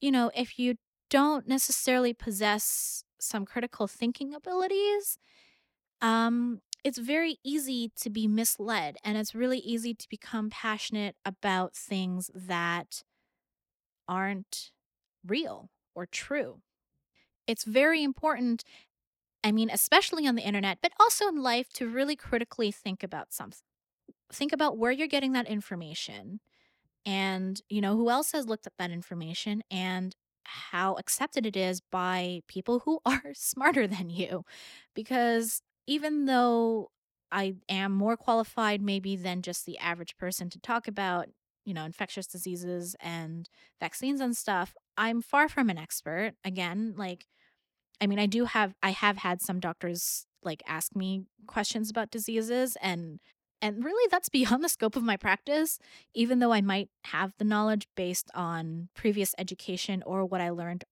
you 0.01 0.11
know, 0.11 0.31
if 0.35 0.59
you 0.59 0.75
don't 1.09 1.47
necessarily 1.47 2.13
possess 2.13 3.03
some 3.19 3.45
critical 3.45 3.87
thinking 3.87 4.33
abilities, 4.33 5.17
um, 6.01 6.61
it's 6.83 6.97
very 6.97 7.37
easy 7.43 7.91
to 7.95 8.09
be 8.09 8.27
misled 8.27 8.97
and 9.03 9.17
it's 9.17 9.33
really 9.33 9.59
easy 9.59 9.93
to 9.93 10.09
become 10.09 10.49
passionate 10.49 11.15
about 11.25 11.73
things 11.73 12.29
that 12.35 13.03
aren't 14.07 14.71
real 15.25 15.69
or 15.95 16.05
true. 16.05 16.61
It's 17.47 17.63
very 17.63 18.03
important 18.03 18.63
I 19.43 19.51
mean, 19.51 19.69
especially 19.71 20.27
on 20.27 20.35
the 20.35 20.41
internet, 20.43 20.79
but 20.81 20.93
also 20.99 21.27
in 21.27 21.37
life 21.41 21.69
to 21.73 21.87
really 21.89 22.15
critically 22.15 22.71
think 22.71 23.03
about 23.03 23.33
something. 23.33 23.59
Think 24.31 24.53
about 24.53 24.77
where 24.77 24.91
you're 24.91 25.07
getting 25.07 25.33
that 25.33 25.47
information 25.47 26.41
and, 27.05 27.61
you 27.69 27.81
know, 27.81 27.97
who 27.97 28.09
else 28.09 28.31
has 28.33 28.47
looked 28.47 28.67
at 28.67 28.73
that 28.79 28.91
information 28.91 29.63
and 29.71 30.15
how 30.45 30.95
accepted 30.95 31.45
it 31.45 31.57
is 31.57 31.81
by 31.81 32.41
people 32.47 32.81
who 32.81 33.01
are 33.05 33.33
smarter 33.33 33.87
than 33.87 34.09
you. 34.09 34.45
Because 34.95 35.61
even 35.87 36.25
though 36.25 36.91
I 37.31 37.55
am 37.69 37.91
more 37.93 38.17
qualified, 38.17 38.81
maybe, 38.81 39.15
than 39.15 39.41
just 39.41 39.65
the 39.65 39.77
average 39.79 40.17
person 40.17 40.49
to 40.51 40.59
talk 40.59 40.87
about, 40.87 41.27
you 41.65 41.73
know, 41.73 41.85
infectious 41.85 42.27
diseases 42.27 42.95
and 42.99 43.49
vaccines 43.79 44.21
and 44.21 44.35
stuff, 44.37 44.75
I'm 44.97 45.21
far 45.21 45.49
from 45.49 45.69
an 45.69 45.77
expert. 45.77 46.33
Again, 46.45 46.93
like, 46.97 47.27
I 48.01 48.07
mean, 48.07 48.19
I 48.19 48.25
do 48.25 48.45
have 48.45 48.73
I 48.83 48.91
have 48.91 49.17
had 49.17 49.41
some 49.41 49.59
doctors 49.59 50.25
like 50.43 50.61
ask 50.67 50.95
me 50.95 51.23
questions 51.47 51.89
about 51.89 52.11
diseases 52.11 52.77
and 52.81 53.19
and 53.61 53.83
really 53.83 54.07
that's 54.11 54.29
beyond 54.37 54.63
the 54.63 54.69
scope 54.69 54.95
of 54.95 55.03
my 55.03 55.17
practice 55.17 55.79
even 56.13 56.39
though 56.39 56.53
I 56.53 56.61
might 56.61 56.89
have 57.05 57.33
the 57.37 57.45
knowledge 57.45 57.87
based 57.95 58.29
on 58.35 58.89
previous 58.93 59.33
education 59.37 60.03
or 60.05 60.25
what 60.25 60.41
I 60.41 60.49
learned 60.49 60.83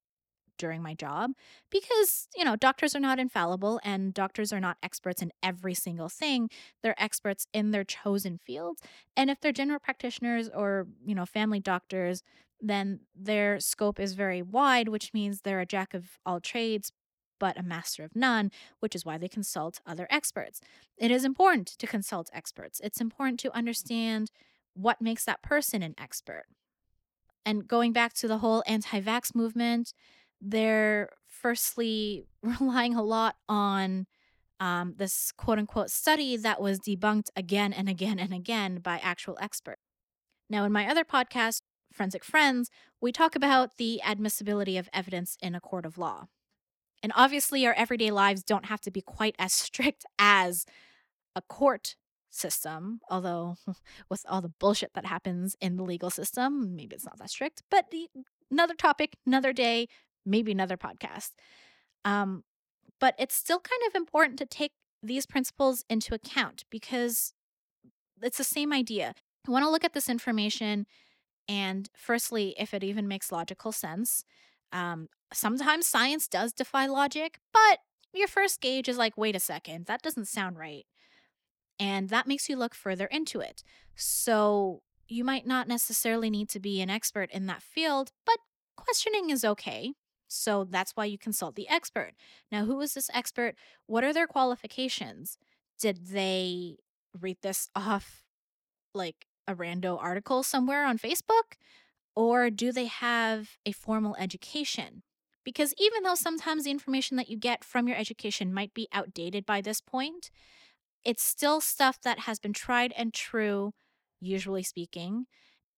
during 0.62 0.82
my 0.82 0.94
job 0.94 1.32
because, 1.72 2.30
you 2.38 2.46
know, 2.46 2.56
doctors 2.56 2.96
are 2.96 3.00
not 3.00 3.20
infallible 3.20 3.82
and 3.84 4.14
doctors 4.14 4.54
are 4.54 4.60
not 4.60 4.78
experts 4.84 5.22
in 5.22 5.32
every 5.42 5.74
single 5.74 6.08
thing. 6.08 6.50
They're 6.84 7.02
experts 7.02 7.48
in 7.52 7.72
their 7.72 7.84
chosen 7.84 8.38
fields. 8.38 8.82
And 9.18 9.30
if 9.32 9.42
they're 9.42 9.52
general 9.52 9.80
practitioners 9.80 10.50
or, 10.54 10.88
you 11.04 11.16
know, 11.16 11.26
family 11.26 11.60
doctors, 11.60 12.22
then 12.62 13.00
their 13.16 13.60
scope 13.60 14.00
is 14.00 14.14
very 14.14 14.44
wide, 14.44 14.88
which 14.88 15.14
means 15.14 15.42
they're 15.42 15.60
a 15.60 15.66
jack 15.66 15.96
of 15.96 16.20
all 16.26 16.40
trades, 16.40 16.92
but 17.40 17.58
a 17.58 17.64
master 17.64 18.04
of 18.04 18.16
none, 18.16 18.52
which 18.82 18.94
is 18.94 19.04
why 19.04 19.18
they 19.18 19.28
consult 19.28 19.82
other 19.88 20.08
experts. 20.12 20.62
It 20.96 21.10
is 21.10 21.26
important 21.26 21.68
to 21.80 21.88
consult 21.88 22.30
experts. 22.32 22.80
It's 22.84 23.02
important 23.02 23.40
to 23.40 23.58
understand 23.58 24.30
what 24.76 25.02
makes 25.02 25.26
that 25.26 25.42
person 25.42 25.82
an 25.82 25.96
expert. 25.98 26.46
And 27.46 27.68
going 27.68 27.94
back 27.94 28.14
to 28.14 28.28
the 28.28 28.38
whole 28.38 28.64
anti 28.68 29.02
vax 29.02 29.34
movement, 29.34 29.94
they're 30.42 31.10
firstly 31.28 32.26
relying 32.60 32.96
a 32.96 33.04
lot 33.04 33.36
on 33.48 34.08
um, 34.60 34.94
this 34.98 35.32
quote 35.32 35.58
unquote 35.58 35.90
study 35.90 36.38
that 36.38 36.62
was 36.62 36.80
debunked 36.80 37.30
again 37.36 37.74
and 37.74 37.90
again 37.90 38.20
and 38.20 38.34
again 38.34 38.80
by 38.80 39.00
actual 39.02 39.38
experts. 39.42 39.82
Now, 40.50 40.66
in 40.66 40.72
my 40.72 40.88
other 40.88 41.04
podcast, 41.04 41.62
Forensic 41.92 42.24
Friends, 42.24 42.70
we 43.02 43.12
talk 43.12 43.36
about 43.36 43.78
the 43.78 44.02
admissibility 44.04 44.78
of 44.78 44.90
evidence 44.94 45.38
in 45.42 45.56
a 45.56 45.62
court 45.62 45.86
of 45.86 45.98
law. 45.98 46.28
And 47.04 47.12
obviously, 47.16 47.66
our 47.66 47.74
everyday 47.74 48.12
lives 48.12 48.44
don't 48.44 48.66
have 48.66 48.82
to 48.82 48.92
be 48.92 49.02
quite 49.02 49.36
as 49.40 49.54
strict 49.68 50.06
as 50.20 50.66
a 51.36 51.42
court 51.42 51.96
system, 52.30 53.00
although 53.10 53.56
with 54.10 54.26
all 54.28 54.42
the 54.42 54.54
bullshit 54.60 54.94
that 54.94 55.06
happens 55.06 55.56
in 55.60 55.76
the 55.76 55.84
legal 55.84 56.10
system, 56.10 56.76
maybe 56.76 56.96
it's 56.96 57.06
not 57.06 57.18
that 57.20 57.30
strict. 57.30 57.64
But 57.70 57.92
the, 57.92 58.08
another 58.50 58.76
topic, 58.76 59.18
another 59.26 59.54
day, 59.54 59.88
maybe 60.26 60.52
another 60.52 60.78
podcast. 60.78 61.32
Um, 62.06 62.44
but 63.00 63.16
it's 63.18 63.36
still 63.36 63.60
kind 63.60 63.82
of 63.88 63.96
important 63.96 64.38
to 64.40 64.46
take 64.46 64.74
these 65.04 65.26
principles 65.26 65.84
into 65.90 66.14
account 66.14 66.66
because 66.70 67.34
it's 68.22 68.38
the 68.38 68.44
same 68.44 68.72
idea. 68.72 69.14
You 69.48 69.54
want 69.54 69.66
to 69.66 69.72
look 69.72 69.84
at 69.84 69.94
this 69.94 70.10
information 70.10 70.86
and, 71.48 71.90
firstly, 71.96 72.56
if 72.58 72.74
it 72.74 72.84
even 72.84 73.08
makes 73.08 73.32
logical 73.32 73.72
sense. 73.72 74.24
Um, 74.72 75.10
sometimes 75.34 75.88
science 75.88 76.28
does 76.28 76.54
defy 76.54 76.86
logic, 76.86 77.40
but 77.52 77.80
your 78.14 78.28
first 78.28 78.62
gauge 78.62 78.88
is 78.88 78.98
like, 78.98 79.18
wait 79.18 79.36
a 79.36 79.40
second, 79.40 79.88
that 79.88 80.02
doesn't 80.02 80.28
sound 80.28 80.58
right. 80.58 80.86
And 81.80 82.10
that 82.10 82.28
makes 82.28 82.48
you 82.48 82.56
look 82.56 82.76
further 82.76 83.08
into 83.08 83.40
it. 83.40 83.64
So 83.96 84.84
you 85.08 85.24
might 85.24 85.48
not 85.48 85.68
necessarily 85.68 86.30
need 86.30 86.48
to 86.50 86.60
be 86.60 86.80
an 86.80 86.90
expert 86.90 87.32
in 87.32 87.48
that 87.48 87.64
field, 87.64 88.12
but 88.26 88.38
questioning 88.78 89.30
is 89.30 89.44
okay. 89.44 89.94
So 90.32 90.64
that's 90.64 90.96
why 90.96 91.06
you 91.06 91.18
consult 91.18 91.56
the 91.56 91.68
expert. 91.68 92.14
Now, 92.52 92.66
who 92.66 92.80
is 92.82 92.94
this 92.94 93.10
expert? 93.14 93.56
What 93.86 94.04
are 94.04 94.14
their 94.14 94.28
qualifications? 94.28 95.38
Did 95.80 96.08
they 96.08 96.78
read 97.20 97.38
this 97.42 97.70
off 97.76 98.24
like 98.94 99.28
a 99.48 99.56
rando 99.56 100.02
article 100.02 100.44
somewhere 100.44 100.86
on 100.86 100.98
Facebook? 100.98 101.58
Or 102.16 102.50
do 102.50 102.72
they 102.72 102.86
have 102.86 103.58
a 103.66 103.72
formal 103.72 104.16
education? 104.20 105.04
Because 105.44 105.74
even 105.78 106.04
though 106.04 106.16
sometimes 106.16 106.64
the 106.64 106.72
information 106.72 107.18
that 107.18 107.30
you 107.30 107.38
get 107.38 107.64
from 107.64 107.88
your 107.88 107.98
education 107.98 108.54
might 108.54 108.74
be 108.74 108.88
outdated 108.94 109.46
by 109.46 109.62
this 109.62 109.82
point, 109.82 110.30
it's 111.04 111.24
still 111.24 111.62
stuff 111.62 112.00
that 112.04 112.20
has 112.20 112.40
been 112.40 112.54
tried 112.54 112.94
and 112.96 113.14
true, 113.14 113.74
usually 114.20 114.62
speaking, 114.62 115.26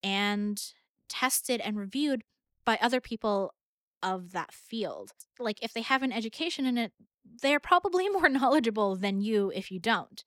and 0.02 0.60
tested 1.08 1.60
and 1.60 1.78
reviewed 1.78 2.22
by 2.64 2.78
other 2.80 3.00
people 3.00 3.54
of 4.04 4.32
that 4.32 4.52
field. 4.52 5.12
Like 5.40 5.60
if 5.62 5.72
they 5.72 5.80
have 5.80 6.02
an 6.02 6.12
education 6.12 6.66
in 6.66 6.78
it, 6.78 6.92
they're 7.42 7.58
probably 7.58 8.08
more 8.10 8.28
knowledgeable 8.28 8.94
than 8.94 9.20
you 9.20 9.50
if 9.54 9.72
you 9.72 9.80
don't. 9.80 10.22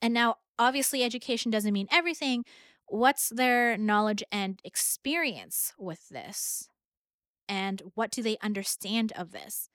And 0.00 0.14
now, 0.14 0.36
obviously, 0.58 1.02
education 1.02 1.50
doesn't 1.50 1.72
mean 1.72 1.88
everything, 1.90 2.44
what's 2.86 3.28
their 3.28 3.76
knowledge 3.76 4.22
and 4.30 4.60
experience 4.64 5.72
with 5.78 6.08
this? 6.08 6.68
And 7.48 7.82
what 7.94 8.10
do 8.10 8.22
they 8.22 8.36
understand 8.42 9.12
of 9.16 9.32
this? 9.32 9.68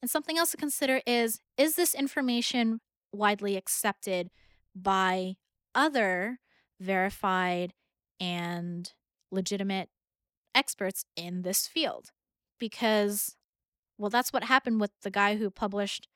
And 0.00 0.10
something 0.10 0.36
else 0.38 0.50
to 0.50 0.56
consider 0.56 1.00
is 1.06 1.40
is 1.56 1.76
this 1.76 1.94
information 1.94 2.80
widely 3.12 3.56
accepted 3.56 4.30
by 4.74 5.36
other 5.74 6.38
verified 6.80 7.74
and 8.18 8.92
legitimate 9.30 9.88
experts 10.54 11.04
in 11.16 11.42
this 11.42 11.66
field 11.66 12.10
because, 12.62 13.34
well, 13.98 14.08
that's 14.08 14.32
what 14.32 14.44
happened 14.44 14.80
with 14.80 14.92
the 15.02 15.10
guy 15.10 15.34
who 15.34 15.50
published 15.50 16.06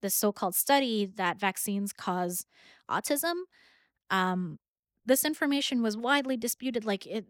this 0.00 0.14
so 0.14 0.32
called 0.32 0.54
study 0.54 1.04
that 1.04 1.38
vaccines 1.38 1.92
cause 1.92 2.46
autism. 2.90 3.34
Um, 4.08 4.58
this 5.04 5.26
information 5.26 5.82
was 5.82 5.98
widely 5.98 6.38
disputed, 6.38 6.86
like 6.86 7.06
it, 7.06 7.26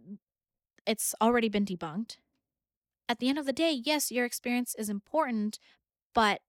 it's 0.87 1.17
already 1.21 1.49
been 1.49 1.65
debunked. 1.65 2.19
At 3.09 3.19
the 3.19 3.29
end 3.29 3.39
of 3.39 3.47
the 3.47 3.53
day, 3.53 3.73
yes, 3.73 4.13
your 4.13 4.25
experience 4.25 4.77
is 4.79 4.89
important, 4.89 5.59
but 6.15 6.41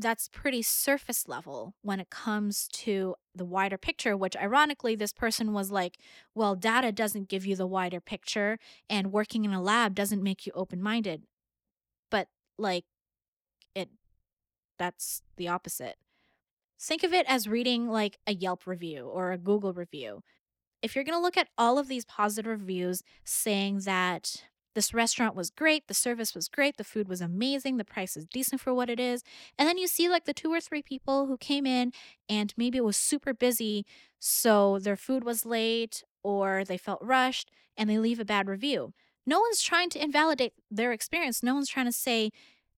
that's 0.00 0.28
pretty 0.28 0.62
surface 0.62 1.28
level 1.28 1.74
when 1.82 2.00
it 2.00 2.10
comes 2.10 2.68
to 2.68 3.14
the 3.34 3.44
wider 3.44 3.78
picture, 3.78 4.16
which 4.16 4.36
ironically, 4.36 4.94
this 4.94 5.12
person 5.12 5.52
was 5.52 5.70
like, 5.70 5.98
well, 6.34 6.54
data 6.54 6.92
doesn't 6.92 7.28
give 7.28 7.46
you 7.46 7.56
the 7.56 7.66
wider 7.66 8.00
picture, 8.00 8.58
and 8.88 9.12
working 9.12 9.44
in 9.44 9.52
a 9.52 9.62
lab 9.62 9.94
doesn't 9.94 10.22
make 10.22 10.46
you 10.46 10.52
open 10.54 10.82
minded. 10.82 11.24
But, 12.10 12.28
like, 12.58 12.84
it, 13.74 13.90
that's 14.78 15.22
the 15.36 15.48
opposite. 15.48 15.96
Think 16.78 17.02
of 17.02 17.12
it 17.12 17.26
as 17.28 17.46
reading 17.46 17.88
like 17.88 18.18
a 18.26 18.32
Yelp 18.32 18.66
review 18.66 19.04
or 19.04 19.32
a 19.32 19.38
Google 19.38 19.74
review. 19.74 20.22
If 20.82 20.94
you're 20.94 21.04
going 21.04 21.18
to 21.18 21.22
look 21.22 21.36
at 21.36 21.48
all 21.58 21.78
of 21.78 21.88
these 21.88 22.06
positive 22.06 22.50
reviews 22.50 23.02
saying 23.22 23.80
that 23.80 24.44
this 24.74 24.94
restaurant 24.94 25.34
was 25.34 25.50
great, 25.50 25.86
the 25.88 25.94
service 25.94 26.34
was 26.34 26.48
great, 26.48 26.76
the 26.76 26.84
food 26.84 27.08
was 27.08 27.20
amazing, 27.20 27.76
the 27.76 27.84
price 27.84 28.16
is 28.16 28.26
decent 28.26 28.60
for 28.60 28.72
what 28.72 28.90
it 28.90 29.00
is. 29.00 29.22
And 29.58 29.68
then 29.68 29.78
you 29.78 29.86
see 29.86 30.08
like 30.08 30.24
the 30.24 30.34
two 30.34 30.52
or 30.52 30.60
three 30.60 30.82
people 30.82 31.26
who 31.26 31.36
came 31.36 31.66
in 31.66 31.92
and 32.28 32.54
maybe 32.56 32.78
it 32.78 32.84
was 32.84 32.96
super 32.96 33.34
busy, 33.34 33.84
so 34.18 34.78
their 34.78 34.96
food 34.96 35.24
was 35.24 35.46
late 35.46 36.04
or 36.22 36.64
they 36.64 36.76
felt 36.76 37.02
rushed 37.02 37.50
and 37.76 37.88
they 37.88 37.98
leave 37.98 38.20
a 38.20 38.24
bad 38.24 38.48
review. 38.48 38.92
No 39.26 39.40
one's 39.40 39.62
trying 39.62 39.90
to 39.90 40.02
invalidate 40.02 40.52
their 40.70 40.92
experience. 40.92 41.42
No 41.42 41.54
one's 41.54 41.68
trying 41.68 41.86
to 41.86 41.92
say, 41.92 42.30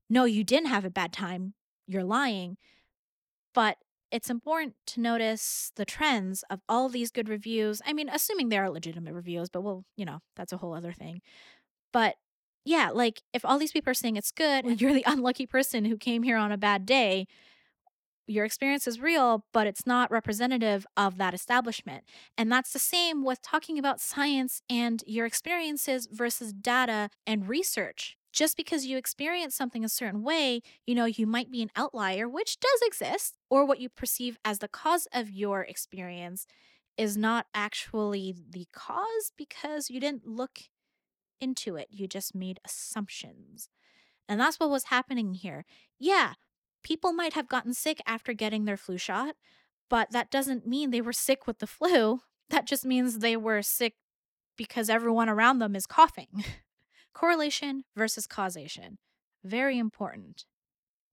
no, 0.08 0.24
you 0.24 0.44
didn't 0.44 0.68
have 0.68 0.84
a 0.84 0.90
bad 0.90 1.12
time, 1.12 1.54
you're 1.86 2.04
lying. 2.04 2.56
But 3.54 3.78
it's 4.10 4.28
important 4.28 4.74
to 4.88 5.00
notice 5.00 5.72
the 5.76 5.86
trends 5.86 6.44
of 6.50 6.60
all 6.68 6.90
these 6.90 7.10
good 7.10 7.30
reviews. 7.30 7.80
I 7.86 7.94
mean, 7.94 8.10
assuming 8.10 8.50
they 8.50 8.58
are 8.58 8.68
legitimate 8.68 9.14
reviews, 9.14 9.48
but 9.48 9.62
well, 9.62 9.84
you 9.96 10.04
know, 10.04 10.20
that's 10.36 10.52
a 10.52 10.58
whole 10.58 10.74
other 10.74 10.92
thing. 10.92 11.22
But 11.92 12.16
yeah, 12.64 12.90
like 12.90 13.22
if 13.32 13.44
all 13.44 13.58
these 13.58 13.72
people 13.72 13.90
are 13.90 13.94
saying 13.94 14.16
it's 14.16 14.32
good 14.32 14.64
and 14.64 14.80
you're 14.80 14.94
the 14.94 15.04
unlucky 15.06 15.46
person 15.46 15.84
who 15.84 15.96
came 15.96 16.22
here 16.22 16.36
on 16.36 16.52
a 16.52 16.58
bad 16.58 16.86
day, 16.86 17.26
your 18.26 18.44
experience 18.44 18.86
is 18.86 19.00
real, 19.00 19.44
but 19.52 19.66
it's 19.66 19.86
not 19.86 20.10
representative 20.10 20.86
of 20.96 21.18
that 21.18 21.34
establishment. 21.34 22.04
And 22.38 22.50
that's 22.50 22.72
the 22.72 22.78
same 22.78 23.24
with 23.24 23.42
talking 23.42 23.78
about 23.78 24.00
science 24.00 24.62
and 24.70 25.02
your 25.06 25.26
experiences 25.26 26.08
versus 26.10 26.52
data 26.52 27.10
and 27.26 27.48
research. 27.48 28.16
Just 28.32 28.56
because 28.56 28.86
you 28.86 28.96
experience 28.96 29.54
something 29.54 29.84
a 29.84 29.88
certain 29.90 30.22
way, 30.22 30.62
you 30.86 30.94
know, 30.94 31.04
you 31.04 31.26
might 31.26 31.50
be 31.50 31.62
an 31.62 31.70
outlier, 31.76 32.26
which 32.28 32.58
does 32.60 32.80
exist, 32.82 33.36
or 33.50 33.66
what 33.66 33.78
you 33.78 33.90
perceive 33.90 34.38
as 34.44 34.60
the 34.60 34.68
cause 34.68 35.06
of 35.12 35.30
your 35.30 35.62
experience 35.62 36.46
is 36.96 37.16
not 37.16 37.46
actually 37.54 38.34
the 38.50 38.66
cause 38.72 39.32
because 39.36 39.90
you 39.90 40.00
didn't 40.00 40.26
look 40.26 40.60
into 41.42 41.76
it. 41.76 41.88
You 41.90 42.06
just 42.06 42.34
made 42.34 42.60
assumptions. 42.64 43.68
And 44.28 44.40
that's 44.40 44.58
what 44.60 44.70
was 44.70 44.84
happening 44.84 45.34
here. 45.34 45.64
Yeah, 45.98 46.34
people 46.82 47.12
might 47.12 47.34
have 47.34 47.48
gotten 47.48 47.74
sick 47.74 48.00
after 48.06 48.32
getting 48.32 48.64
their 48.64 48.76
flu 48.76 48.96
shot, 48.96 49.34
but 49.90 50.10
that 50.12 50.30
doesn't 50.30 50.66
mean 50.66 50.90
they 50.90 51.00
were 51.00 51.12
sick 51.12 51.46
with 51.46 51.58
the 51.58 51.66
flu. 51.66 52.20
That 52.50 52.66
just 52.66 52.84
means 52.84 53.20
they 53.20 53.34
were 53.34 53.62
sick 53.62 53.94
because 54.58 54.90
everyone 54.90 55.30
around 55.30 55.58
them 55.58 55.74
is 55.74 55.86
coughing. 55.86 56.44
Correlation 57.14 57.84
versus 57.96 58.26
causation. 58.26 58.98
Very 59.42 59.78
important. 59.78 60.44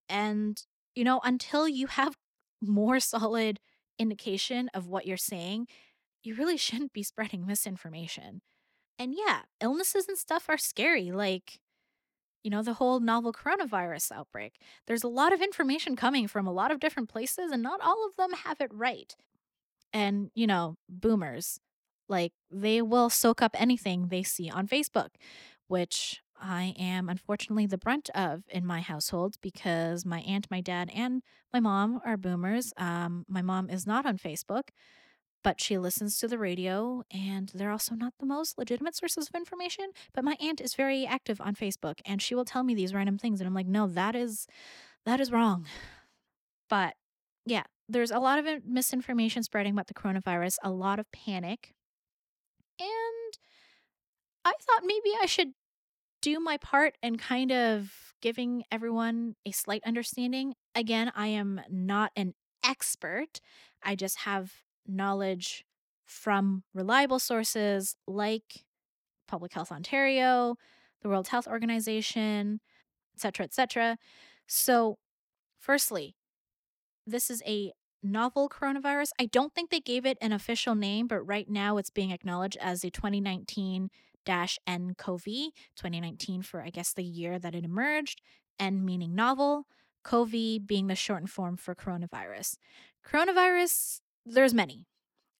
And, 0.09 0.61
you 0.95 1.05
know, 1.05 1.21
until 1.23 1.65
you 1.65 1.87
have 1.87 2.17
more 2.61 2.99
solid 2.99 3.61
indication 3.97 4.69
of 4.73 4.87
what 4.87 5.05
you're 5.05 5.15
saying, 5.15 5.67
you 6.23 6.35
really 6.35 6.57
shouldn't 6.57 6.91
be 6.91 7.03
spreading 7.03 7.45
misinformation. 7.45 8.41
And 8.99 9.15
yeah, 9.15 9.41
illnesses 9.61 10.07
and 10.09 10.17
stuff 10.17 10.47
are 10.49 10.57
scary. 10.57 11.11
Like, 11.11 11.59
you 12.43 12.51
know, 12.51 12.63
the 12.63 12.75
whole 12.75 12.99
novel 12.99 13.33
coronavirus 13.33 14.11
outbreak. 14.13 14.55
There's 14.87 15.03
a 15.03 15.09
lot 15.09 15.33
of 15.33 15.41
information 15.41 15.95
coming 15.95 16.27
from 16.27 16.47
a 16.47 16.53
lot 16.53 16.71
of 16.71 16.79
different 16.79 17.09
places, 17.09 17.51
and 17.51 17.63
not 17.63 17.81
all 17.81 18.05
of 18.07 18.15
them 18.17 18.33
have 18.45 18.61
it 18.61 18.73
right. 18.73 19.15
And, 19.93 20.31
you 20.35 20.47
know, 20.47 20.77
boomers, 20.89 21.59
like, 22.09 22.33
they 22.51 22.81
will 22.81 23.09
soak 23.09 23.41
up 23.41 23.55
anything 23.59 24.07
they 24.09 24.23
see 24.23 24.49
on 24.49 24.67
Facebook, 24.67 25.09
which 25.67 26.21
I 26.41 26.75
am 26.79 27.09
unfortunately 27.09 27.67
the 27.67 27.77
brunt 27.77 28.09
of 28.15 28.43
in 28.49 28.65
my 28.65 28.81
household 28.81 29.35
because 29.41 30.05
my 30.05 30.21
aunt, 30.21 30.47
my 30.51 30.61
dad, 30.61 30.91
and 30.95 31.23
my 31.53 31.59
mom 31.59 32.01
are 32.05 32.17
boomers. 32.17 32.73
Um, 32.77 33.25
my 33.27 33.41
mom 33.41 33.69
is 33.69 33.87
not 33.87 34.05
on 34.05 34.17
Facebook 34.17 34.69
but 35.43 35.61
she 35.61 35.77
listens 35.77 36.17
to 36.17 36.27
the 36.27 36.37
radio 36.37 37.03
and 37.11 37.51
they're 37.53 37.71
also 37.71 37.95
not 37.95 38.13
the 38.19 38.25
most 38.25 38.57
legitimate 38.57 38.95
sources 38.95 39.27
of 39.27 39.35
information 39.35 39.91
but 40.13 40.23
my 40.23 40.35
aunt 40.41 40.61
is 40.61 40.73
very 40.73 41.05
active 41.05 41.39
on 41.41 41.55
facebook 41.55 41.99
and 42.05 42.21
she 42.21 42.35
will 42.35 42.45
tell 42.45 42.63
me 42.63 42.75
these 42.75 42.93
random 42.93 43.17
things 43.17 43.39
and 43.39 43.47
i'm 43.47 43.53
like 43.53 43.67
no 43.67 43.87
that 43.87 44.15
is 44.15 44.47
that 45.05 45.19
is 45.19 45.31
wrong. 45.31 45.65
But 46.69 46.95
yeah 47.45 47.63
there's 47.87 48.11
a 48.11 48.19
lot 48.19 48.37
of 48.37 48.65
misinformation 48.65 49.41
spreading 49.41 49.73
about 49.73 49.87
the 49.87 49.93
coronavirus 49.93 50.57
a 50.63 50.69
lot 50.69 50.99
of 50.99 51.11
panic 51.11 51.73
and 52.79 53.39
i 54.45 54.53
thought 54.61 54.83
maybe 54.85 55.11
i 55.21 55.25
should 55.25 55.53
do 56.21 56.39
my 56.39 56.57
part 56.57 56.95
in 57.01 57.17
kind 57.17 57.51
of 57.51 58.13
giving 58.21 58.63
everyone 58.71 59.35
a 59.45 59.51
slight 59.51 59.81
understanding. 59.85 60.53
Again 60.75 61.11
i 61.15 61.27
am 61.27 61.61
not 61.69 62.11
an 62.15 62.33
expert 62.63 63.39
i 63.83 63.95
just 63.95 64.19
have 64.19 64.51
knowledge 64.89 65.65
from 66.05 66.63
reliable 66.73 67.19
sources 67.19 67.95
like 68.07 68.65
Public 69.27 69.53
Health 69.53 69.71
Ontario, 69.71 70.55
the 71.01 71.09
World 71.09 71.27
Health 71.27 71.47
Organization, 71.47 72.59
etc., 73.15 73.45
etc. 73.45 73.97
So, 74.47 74.97
firstly, 75.59 76.15
this 77.05 77.29
is 77.29 77.43
a 77.45 77.71
novel 78.01 78.49
coronavirus. 78.49 79.09
I 79.19 79.25
don't 79.25 79.53
think 79.53 79.69
they 79.69 79.79
gave 79.79 80.05
it 80.05 80.17
an 80.21 80.31
official 80.31 80.75
name, 80.75 81.07
but 81.07 81.21
right 81.21 81.49
now 81.49 81.77
it's 81.77 81.89
being 81.89 82.11
acknowledged 82.11 82.57
as 82.59 82.83
a 82.83 82.89
2019 82.89 83.89
nCoV, 84.25 85.25
2019 85.75 86.41
for, 86.41 86.61
I 86.61 86.69
guess, 86.69 86.93
the 86.93 87.03
year 87.03 87.39
that 87.39 87.55
it 87.55 87.63
emerged, 87.63 88.21
N 88.59 88.85
meaning 88.85 89.15
novel, 89.15 89.65
CoV 90.03 90.31
being 90.65 90.87
the 90.87 90.95
shortened 90.95 91.29
form 91.29 91.57
for 91.57 91.75
coronavirus. 91.75 92.57
Coronavirus 93.05 94.01
there's 94.33 94.53
many. 94.53 94.85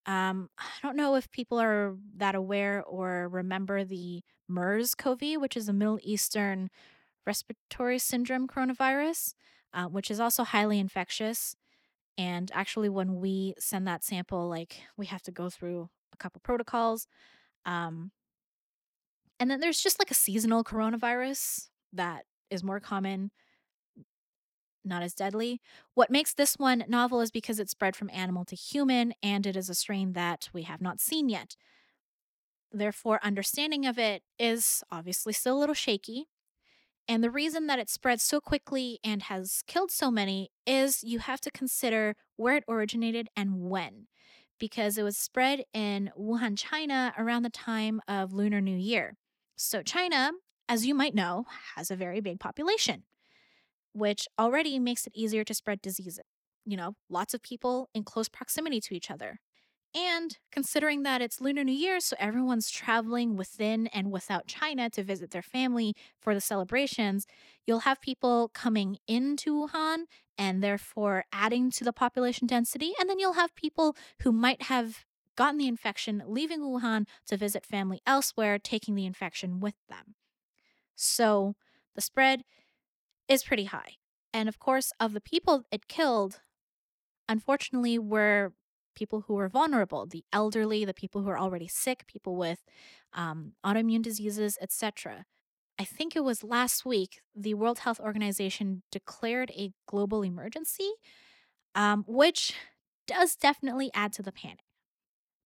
Um, 0.06 0.50
I 0.58 0.64
don't 0.82 0.96
know 0.96 1.16
if 1.16 1.32
people 1.32 1.60
are 1.60 1.96
that 2.18 2.36
aware 2.36 2.84
or 2.84 3.30
remember 3.30 3.84
the 3.84 4.22
MERS 4.48 4.96
CoV, 4.96 5.22
which 5.38 5.56
is 5.56 5.70
a 5.70 5.74
Middle 5.74 6.00
Eastern 6.02 6.70
respiratory 7.26 8.00
syndrome 8.00 8.48
coronavirus, 8.48 9.34
uh, 9.74 9.86
which 9.86 10.10
is 10.10 10.20
also 10.20 10.44
highly 10.44 10.80
infectious. 10.80 11.56
And 12.18 12.52
actually, 12.54 12.90
when 12.90 13.16
we 13.16 13.54
send 13.60 13.88
that 13.88 14.04
sample, 14.04 14.50
like 14.50 14.82
we 14.98 15.06
have 15.06 15.22
to 15.24 15.32
go 15.32 15.50
through 15.50 15.90
a 16.14 16.18
couple 16.18 16.42
protocols. 16.44 17.08
Um, 17.66 18.12
and 19.40 19.50
then 19.50 19.60
there's 19.60 19.82
just 19.82 20.00
like 20.00 20.12
a 20.12 20.16
seasonal 20.16 20.64
coronavirus 20.64 21.68
that 21.94 22.24
is 22.50 22.64
more 22.64 22.80
common 22.80 23.32
not 24.84 25.04
as 25.04 25.14
deadly. 25.14 25.62
What 25.94 26.12
makes 26.12 26.34
this 26.34 26.56
one 26.56 26.84
novel 26.88 27.22
is 27.22 27.32
because 27.32 27.60
it 27.60 27.70
spread 27.70 27.96
from 27.96 28.10
animal 28.12 28.46
to 28.46 28.56
human, 28.56 29.14
and 29.22 29.46
it 29.46 29.56
is 29.56 29.70
a 29.70 29.76
strain 29.76 30.14
that 30.14 30.50
we 30.54 30.64
have 30.64 30.82
not 30.82 31.00
seen 31.00 31.30
yet. 31.30 31.56
Therefore, 32.72 33.20
understanding 33.24 33.86
of 33.86 33.98
it 33.98 34.24
is 34.38 34.84
obviously 34.92 35.34
still 35.34 35.58
a 35.58 35.60
little 35.60 35.76
shaky. 35.76 36.28
And 37.08 37.24
the 37.24 37.32
reason 37.32 37.66
that 37.68 37.80
it 37.80 37.90
spread 37.90 38.22
so 38.22 38.40
quickly 38.40 39.00
and 39.04 39.24
has 39.24 39.64
killed 39.66 39.90
so 39.90 40.12
many 40.12 40.52
is 40.68 41.04
you 41.04 41.18
have 41.20 41.42
to 41.42 41.52
consider 41.52 42.16
where 42.36 42.58
it 42.58 42.64
originated 42.68 43.30
and 43.36 43.70
when, 43.70 44.06
because 44.60 44.98
it 44.98 45.04
was 45.04 45.18
spread 45.18 45.64
in 45.74 46.12
Wuhan, 46.18 46.56
China 46.56 47.14
around 47.18 47.42
the 47.42 47.50
time 47.50 48.00
of 48.08 48.32
Lunar 48.32 48.62
New 48.62 48.78
Year. 48.78 49.18
So, 49.56 49.82
China, 49.82 50.32
as 50.68 50.86
you 50.86 50.94
might 50.94 51.16
know, 51.16 51.46
has 51.76 51.90
a 51.90 51.96
very 51.96 52.22
big 52.22 52.40
population 52.40 53.04
which 53.94 54.28
already 54.38 54.80
makes 54.80 55.08
it 55.08 55.14
easier 55.16 55.44
to 55.44 55.54
spread 55.54 55.82
diseases. 55.82 56.26
You 56.66 56.78
know, 56.78 56.96
lots 57.10 57.34
of 57.34 57.42
people 57.42 57.90
in 57.94 58.04
close 58.04 58.30
proximity 58.30 58.80
to 58.82 58.96
each 58.96 59.10
other. 59.10 59.40
And 59.96 60.38
considering 60.52 61.02
that 61.04 61.22
it's 61.22 61.42
Lunar 61.42 61.64
New 61.64 61.72
Year, 61.72 62.00
so 62.00 62.16
everyone's 62.20 62.70
traveling 62.70 63.36
within 63.36 63.88
and 63.88 64.12
without 64.12 64.46
China 64.46 64.88
to 64.92 65.04
visit 65.04 65.32
their 65.32 65.42
family 65.42 65.96
for 66.22 66.36
the 66.36 66.42
celebrations, 66.42 67.26
you'll 67.66 67.80
have 67.80 68.00
people 68.00 68.52
coming 68.54 68.98
into 69.08 69.54
Wuhan 69.54 70.04
and 70.38 70.62
therefore 70.62 71.26
adding 71.34 71.72
to 71.72 71.84
the 71.84 71.92
population 71.92 72.46
density. 72.46 72.94
And 73.00 73.10
then 73.10 73.18
you'll 73.18 73.34
have 73.34 73.56
people 73.56 73.96
who 74.22 74.32
might 74.32 74.64
have 74.64 75.06
gotten 75.36 75.58
the 75.58 75.68
infection, 75.68 76.22
leaving 76.28 76.60
Wuhan 76.60 77.08
to 77.28 77.38
visit 77.38 77.66
family 77.66 78.02
elsewhere, 78.06 78.60
taking 78.60 78.94
the 78.94 79.08
infection 79.08 79.60
with 79.60 79.76
them. 79.90 80.16
So 80.96 81.56
the 81.96 82.02
spread 82.02 82.44
is 83.30 83.44
pretty 83.44 83.66
high. 83.66 83.94
And 84.34 84.50
of 84.50 84.60
course, 84.60 84.92
of 85.00 85.14
the 85.14 85.22
people 85.22 85.64
it 85.72 85.88
killed, 85.88 86.42
unfortunately, 87.28 87.98
were 87.98 88.54
people 88.96 89.22
who 89.28 89.36
were 89.36 89.48
vulnerable 89.48 90.06
the 90.06 90.26
elderly, 90.34 90.84
the 90.84 90.94
people 90.94 91.22
who 91.22 91.30
are 91.30 91.40
already 91.40 91.68
sick, 91.68 92.06
people 92.08 92.36
with 92.36 92.60
um, 93.14 93.54
autoimmune 93.66 94.02
diseases, 94.02 94.58
etc. 94.62 95.26
I 95.80 95.86
think 95.86 96.16
it 96.16 96.24
was 96.26 96.44
last 96.44 96.86
week, 96.86 97.22
the 97.34 97.54
World 97.54 97.80
Health 97.80 98.02
Organization 98.02 98.84
declared 98.92 99.52
a 99.52 99.72
global 99.88 100.24
emergency, 100.24 100.92
um, 101.74 102.04
which 102.06 102.54
does 103.08 103.36
definitely 103.36 103.90
add 103.94 104.12
to 104.14 104.22
the 104.22 104.34
panic. 104.34 104.66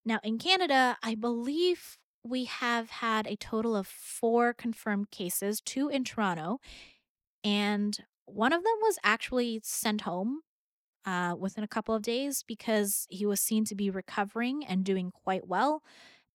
Now, 0.04 0.18
in 0.24 0.38
Canada, 0.38 0.96
I 1.02 1.14
believe 1.14 1.98
we 2.24 2.46
have 2.46 2.90
had 2.90 3.26
a 3.26 3.36
total 3.36 3.76
of 3.76 3.86
four 3.86 4.52
confirmed 4.52 5.10
cases, 5.10 5.60
two 5.60 5.88
in 5.88 6.04
Toronto, 6.04 6.58
and 7.44 7.98
one 8.26 8.52
of 8.52 8.64
them 8.64 8.76
was 8.80 8.98
actually 9.04 9.60
sent 9.62 10.00
home 10.00 10.40
uh, 11.04 11.34
within 11.38 11.62
a 11.62 11.68
couple 11.68 11.94
of 11.94 12.02
days 12.02 12.42
because 12.46 13.06
he 13.10 13.26
was 13.26 13.40
seen 13.40 13.64
to 13.66 13.74
be 13.74 13.90
recovering 13.90 14.64
and 14.64 14.84
doing 14.84 15.10
quite 15.10 15.46
well. 15.46 15.82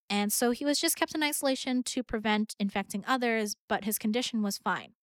And 0.10 0.32
so 0.32 0.52
he 0.52 0.66
was 0.66 0.80
just 0.80 0.96
kept 0.96 1.16
in 1.16 1.24
isolation 1.24 1.84
to 1.84 2.04
prevent 2.04 2.56
infecting 2.60 3.04
others, 3.08 3.56
but 3.68 3.84
his 3.84 3.98
condition 3.98 4.42
was 4.42 4.58
fine. 4.58 4.94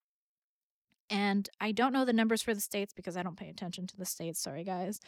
And 1.10 1.48
I 1.60 1.72
don't 1.72 1.92
know 1.92 2.04
the 2.04 2.12
numbers 2.12 2.42
for 2.42 2.54
the 2.54 2.60
states 2.60 2.92
because 2.92 3.16
I 3.16 3.22
don't 3.22 3.36
pay 3.36 3.48
attention 3.48 3.86
to 3.88 3.96
the 3.96 4.04
states. 4.04 4.40
Sorry, 4.40 4.64
guys. 4.64 5.00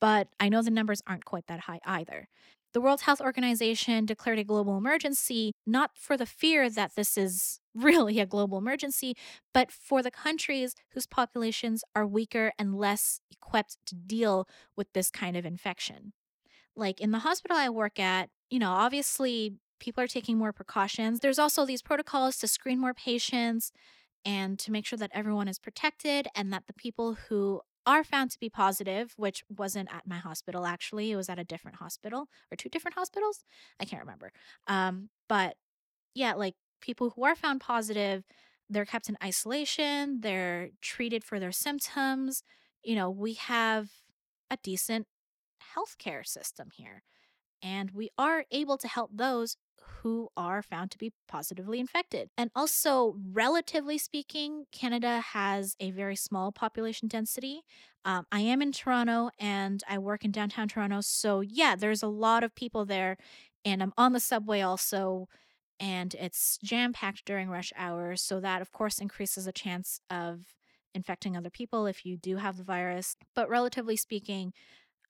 But 0.00 0.28
I 0.40 0.48
know 0.48 0.62
the 0.62 0.70
numbers 0.70 1.02
aren't 1.06 1.24
quite 1.24 1.46
that 1.46 1.60
high 1.60 1.80
either. 1.86 2.28
The 2.72 2.80
World 2.80 3.02
Health 3.02 3.20
Organization 3.20 4.06
declared 4.06 4.38
a 4.38 4.44
global 4.44 4.78
emergency, 4.78 5.52
not 5.66 5.90
for 5.94 6.16
the 6.16 6.24
fear 6.24 6.70
that 6.70 6.94
this 6.96 7.18
is 7.18 7.60
really 7.74 8.18
a 8.18 8.26
global 8.26 8.58
emergency, 8.58 9.14
but 9.52 9.70
for 9.70 10.02
the 10.02 10.10
countries 10.10 10.74
whose 10.92 11.06
populations 11.06 11.84
are 11.94 12.06
weaker 12.06 12.52
and 12.58 12.74
less 12.74 13.20
equipped 13.30 13.76
to 13.86 13.94
deal 13.94 14.46
with 14.76 14.92
this 14.92 15.10
kind 15.10 15.36
of 15.36 15.44
infection. 15.44 16.12
Like 16.74 17.00
in 17.00 17.10
the 17.10 17.20
hospital 17.20 17.56
I 17.56 17.68
work 17.68 17.98
at, 17.98 18.30
you 18.48 18.58
know, 18.58 18.70
obviously 18.70 19.56
people 19.78 20.02
are 20.02 20.08
taking 20.08 20.38
more 20.38 20.52
precautions. 20.52 21.20
There's 21.20 21.38
also 21.38 21.66
these 21.66 21.82
protocols 21.82 22.38
to 22.38 22.48
screen 22.48 22.80
more 22.80 22.94
patients 22.94 23.72
and 24.24 24.58
to 24.60 24.70
make 24.70 24.86
sure 24.86 24.98
that 24.98 25.10
everyone 25.12 25.48
is 25.48 25.58
protected 25.58 26.28
and 26.34 26.52
that 26.52 26.66
the 26.66 26.72
people 26.72 27.14
who 27.28 27.60
are 27.86 28.04
found 28.04 28.30
to 28.30 28.38
be 28.38 28.48
positive, 28.48 29.14
which 29.16 29.42
wasn't 29.48 29.92
at 29.92 30.06
my 30.06 30.18
hospital 30.18 30.66
actually, 30.66 31.10
it 31.10 31.16
was 31.16 31.28
at 31.28 31.38
a 31.38 31.44
different 31.44 31.78
hospital 31.78 32.28
or 32.50 32.56
two 32.56 32.68
different 32.68 32.94
hospitals. 32.94 33.44
I 33.80 33.84
can't 33.84 34.02
remember. 34.02 34.32
Um, 34.66 35.08
but 35.28 35.56
yeah, 36.14 36.34
like 36.34 36.54
people 36.80 37.10
who 37.10 37.24
are 37.24 37.34
found 37.34 37.60
positive, 37.60 38.24
they're 38.68 38.84
kept 38.84 39.08
in 39.08 39.16
isolation, 39.22 40.20
they're 40.20 40.70
treated 40.80 41.24
for 41.24 41.40
their 41.40 41.52
symptoms. 41.52 42.42
You 42.82 42.96
know, 42.96 43.10
we 43.10 43.34
have 43.34 43.90
a 44.50 44.58
decent 44.62 45.06
healthcare 45.76 46.26
system 46.26 46.68
here, 46.72 47.02
and 47.62 47.90
we 47.92 48.10
are 48.18 48.44
able 48.50 48.78
to 48.78 48.88
help 48.88 49.10
those 49.14 49.56
who 50.02 50.28
are 50.36 50.62
found 50.62 50.90
to 50.90 50.98
be 50.98 51.12
positively 51.28 51.78
infected. 51.78 52.28
And 52.36 52.50
also, 52.56 53.16
relatively 53.32 53.98
speaking, 53.98 54.64
Canada 54.72 55.20
has 55.20 55.76
a 55.78 55.90
very 55.92 56.16
small 56.16 56.50
population 56.50 57.08
density. 57.08 57.62
Um, 58.04 58.26
I 58.32 58.40
am 58.40 58.60
in 58.62 58.72
Toronto 58.72 59.30
and 59.38 59.82
I 59.88 59.98
work 59.98 60.24
in 60.24 60.32
downtown 60.32 60.68
Toronto. 60.68 61.00
So, 61.02 61.40
yeah, 61.40 61.76
there's 61.76 62.02
a 62.02 62.08
lot 62.08 62.42
of 62.42 62.54
people 62.54 62.84
there. 62.84 63.16
And 63.64 63.80
I'm 63.82 63.92
on 63.96 64.12
the 64.12 64.20
subway 64.20 64.60
also, 64.60 65.28
and 65.78 66.14
it's 66.14 66.58
jam 66.64 66.92
packed 66.92 67.24
during 67.24 67.48
rush 67.48 67.72
hours. 67.76 68.20
So, 68.22 68.40
that 68.40 68.60
of 68.60 68.72
course 68.72 68.98
increases 68.98 69.44
the 69.44 69.52
chance 69.52 70.00
of 70.10 70.56
infecting 70.94 71.36
other 71.36 71.50
people 71.50 71.86
if 71.86 72.04
you 72.04 72.16
do 72.16 72.36
have 72.36 72.56
the 72.56 72.64
virus. 72.64 73.16
But 73.34 73.48
relatively 73.48 73.96
speaking, 73.96 74.52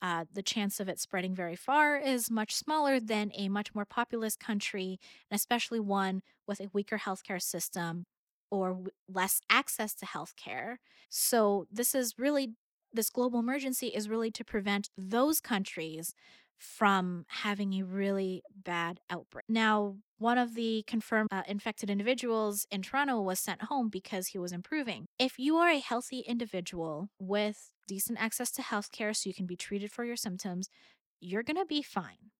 uh, 0.03 0.27
the 0.33 0.43
chance 0.43 0.81
of 0.81 0.89
it 0.89 1.01
spreading 1.01 1.35
very 1.35 1.57
far 1.57 1.97
is 1.99 2.31
much 2.31 2.55
smaller 2.55 3.01
than 3.01 3.31
a 3.35 3.49
much 3.49 3.75
more 3.75 3.87
populous 3.87 4.37
country, 4.37 4.99
and 5.31 5.37
especially 5.37 5.81
one 5.81 6.23
with 6.47 6.61
a 6.61 6.69
weaker 6.75 6.99
healthcare 6.99 7.41
system 7.43 8.07
or 8.51 8.71
w- 8.71 8.91
less 9.09 9.41
access 9.49 9.95
to 9.95 10.07
healthcare. 10.07 10.77
So, 11.09 11.67
this 11.71 11.95
is 11.95 12.19
really, 12.19 12.55
this 12.93 13.11
global 13.11 13.41
emergency 13.41 13.89
is 13.89 14.09
really 14.09 14.31
to 14.33 14.45
prevent 14.45 14.91
those 14.99 15.41
countries 15.41 16.15
from 16.63 17.25
having 17.29 17.75
a 17.75 17.83
really 17.83 18.43
bad 18.55 19.01
outbreak. 19.11 19.45
Now, 19.49 19.97
one 20.19 20.39
of 20.39 20.55
the 20.55 20.85
confirmed 20.87 21.29
uh, 21.33 21.43
infected 21.49 21.91
individuals 21.91 22.67
in 22.71 22.83
Toronto 22.83 23.21
was 23.21 23.41
sent 23.41 23.63
home 23.63 23.89
because 23.89 24.29
he 24.29 24.39
was 24.39 24.53
improving. 24.53 25.07
If 25.19 25.39
you 25.39 25.57
are 25.57 25.69
a 25.69 25.81
healthy 25.81 26.21
individual 26.21 27.09
with 27.19 27.73
decent 27.89 28.23
access 28.23 28.53
to 28.53 28.63
healthcare 28.63 29.15
so 29.15 29.29
you 29.29 29.35
can 29.35 29.47
be 29.47 29.57
treated 29.57 29.91
for 29.91 30.05
your 30.05 30.17
symptoms, 30.17 30.69
you're 31.21 31.43
going 31.43 31.57
to 31.57 31.67
be 31.67 31.83
fine. 31.83 32.31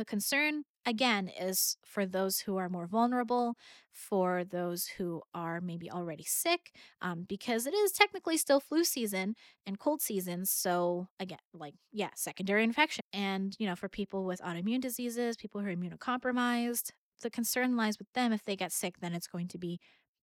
The 0.00 0.06
concern, 0.06 0.62
again, 0.86 1.28
is 1.28 1.76
for 1.84 2.06
those 2.06 2.38
who 2.40 2.56
are 2.56 2.70
more 2.70 2.86
vulnerable, 2.86 3.56
for 3.92 4.44
those 4.44 4.86
who 4.86 5.20
are 5.34 5.60
maybe 5.60 5.90
already 5.90 6.24
sick, 6.24 6.72
um, 7.02 7.26
because 7.28 7.66
it 7.66 7.74
is 7.74 7.92
technically 7.92 8.38
still 8.38 8.60
flu 8.60 8.82
season 8.82 9.34
and 9.66 9.78
cold 9.78 10.00
season. 10.00 10.46
So, 10.46 11.08
again, 11.18 11.36
like, 11.52 11.74
yeah, 11.92 12.08
secondary 12.14 12.64
infection. 12.64 13.02
And, 13.12 13.54
you 13.58 13.66
know, 13.66 13.76
for 13.76 13.90
people 13.90 14.24
with 14.24 14.40
autoimmune 14.40 14.80
diseases, 14.80 15.36
people 15.36 15.60
who 15.60 15.66
are 15.66 15.76
immunocompromised, 15.76 16.92
the 17.20 17.28
concern 17.28 17.76
lies 17.76 17.98
with 17.98 18.10
them. 18.14 18.32
If 18.32 18.44
they 18.44 18.56
get 18.56 18.72
sick, 18.72 19.00
then 19.00 19.12
it's 19.12 19.26
going 19.26 19.48
to 19.48 19.58
be 19.58 19.80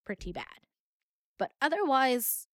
pretty 0.07 0.31
bad. 0.31 0.65
But 1.37 1.51
otherwise, 1.61 2.47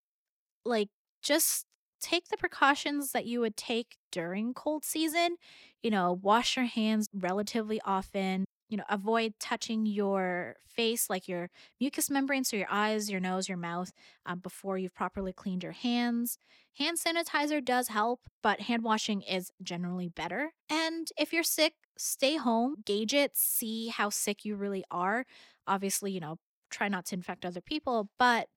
like, 0.64 0.90
just 1.22 1.66
take 2.04 2.28
the 2.28 2.36
precautions 2.36 3.12
that 3.12 3.24
you 3.24 3.40
would 3.40 3.56
take 3.56 3.96
during 4.12 4.52
cold 4.52 4.84
season. 4.84 5.36
You 5.82 5.90
know, 5.90 6.20
wash 6.22 6.56
your 6.56 6.66
hands 6.66 7.06
relatively 7.14 7.80
often. 7.84 8.44
You 8.68 8.76
know, 8.76 8.84
avoid 8.90 9.34
touching 9.40 9.86
your 9.86 10.56
face, 10.66 11.08
like 11.08 11.28
your 11.28 11.48
mucous 11.80 12.10
membrane, 12.10 12.44
so 12.44 12.56
your 12.56 12.66
eyes, 12.70 13.10
your 13.10 13.20
nose, 13.20 13.48
your 13.48 13.58
mouth, 13.58 13.92
um, 14.26 14.40
before 14.40 14.76
you've 14.76 14.94
properly 14.94 15.32
cleaned 15.32 15.62
your 15.62 15.72
hands. 15.72 16.38
Hand 16.78 16.98
sanitizer 16.98 17.64
does 17.64 17.88
help, 17.88 18.20
but 18.42 18.62
hand 18.62 18.82
washing 18.82 19.22
is 19.22 19.50
generally 19.62 20.08
better. 20.08 20.52
And 20.68 21.08
if 21.16 21.32
you're 21.32 21.42
sick, 21.42 21.74
stay 21.96 22.36
home, 22.36 22.76
gauge 22.84 23.14
it, 23.14 23.36
see 23.36 23.88
how 23.88 24.10
sick 24.10 24.44
you 24.44 24.56
really 24.56 24.84
are. 24.90 25.24
Obviously, 25.66 26.10
you 26.10 26.20
know, 26.20 26.38
try 26.70 26.88
not 26.88 27.06
to 27.06 27.14
infect 27.14 27.46
other 27.46 27.60
people, 27.60 28.10
but 28.18 28.48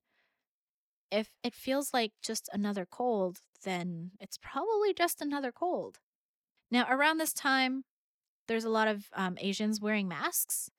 if 1.11 1.29
it 1.43 1.53
feels 1.53 1.93
like 1.93 2.11
just 2.21 2.49
another 2.53 2.87
cold, 2.89 3.39
then 3.63 4.11
it's 4.19 4.37
probably 4.37 4.93
just 4.93 5.21
another 5.21 5.51
cold. 5.51 5.99
Now, 6.69 6.85
around 6.89 7.17
this 7.17 7.33
time, 7.33 7.83
there's 8.47 8.65
a 8.65 8.69
lot 8.69 8.87
of 8.87 9.05
um, 9.13 9.37
Asians 9.39 9.81
wearing 9.81 10.07
masks. 10.07 10.69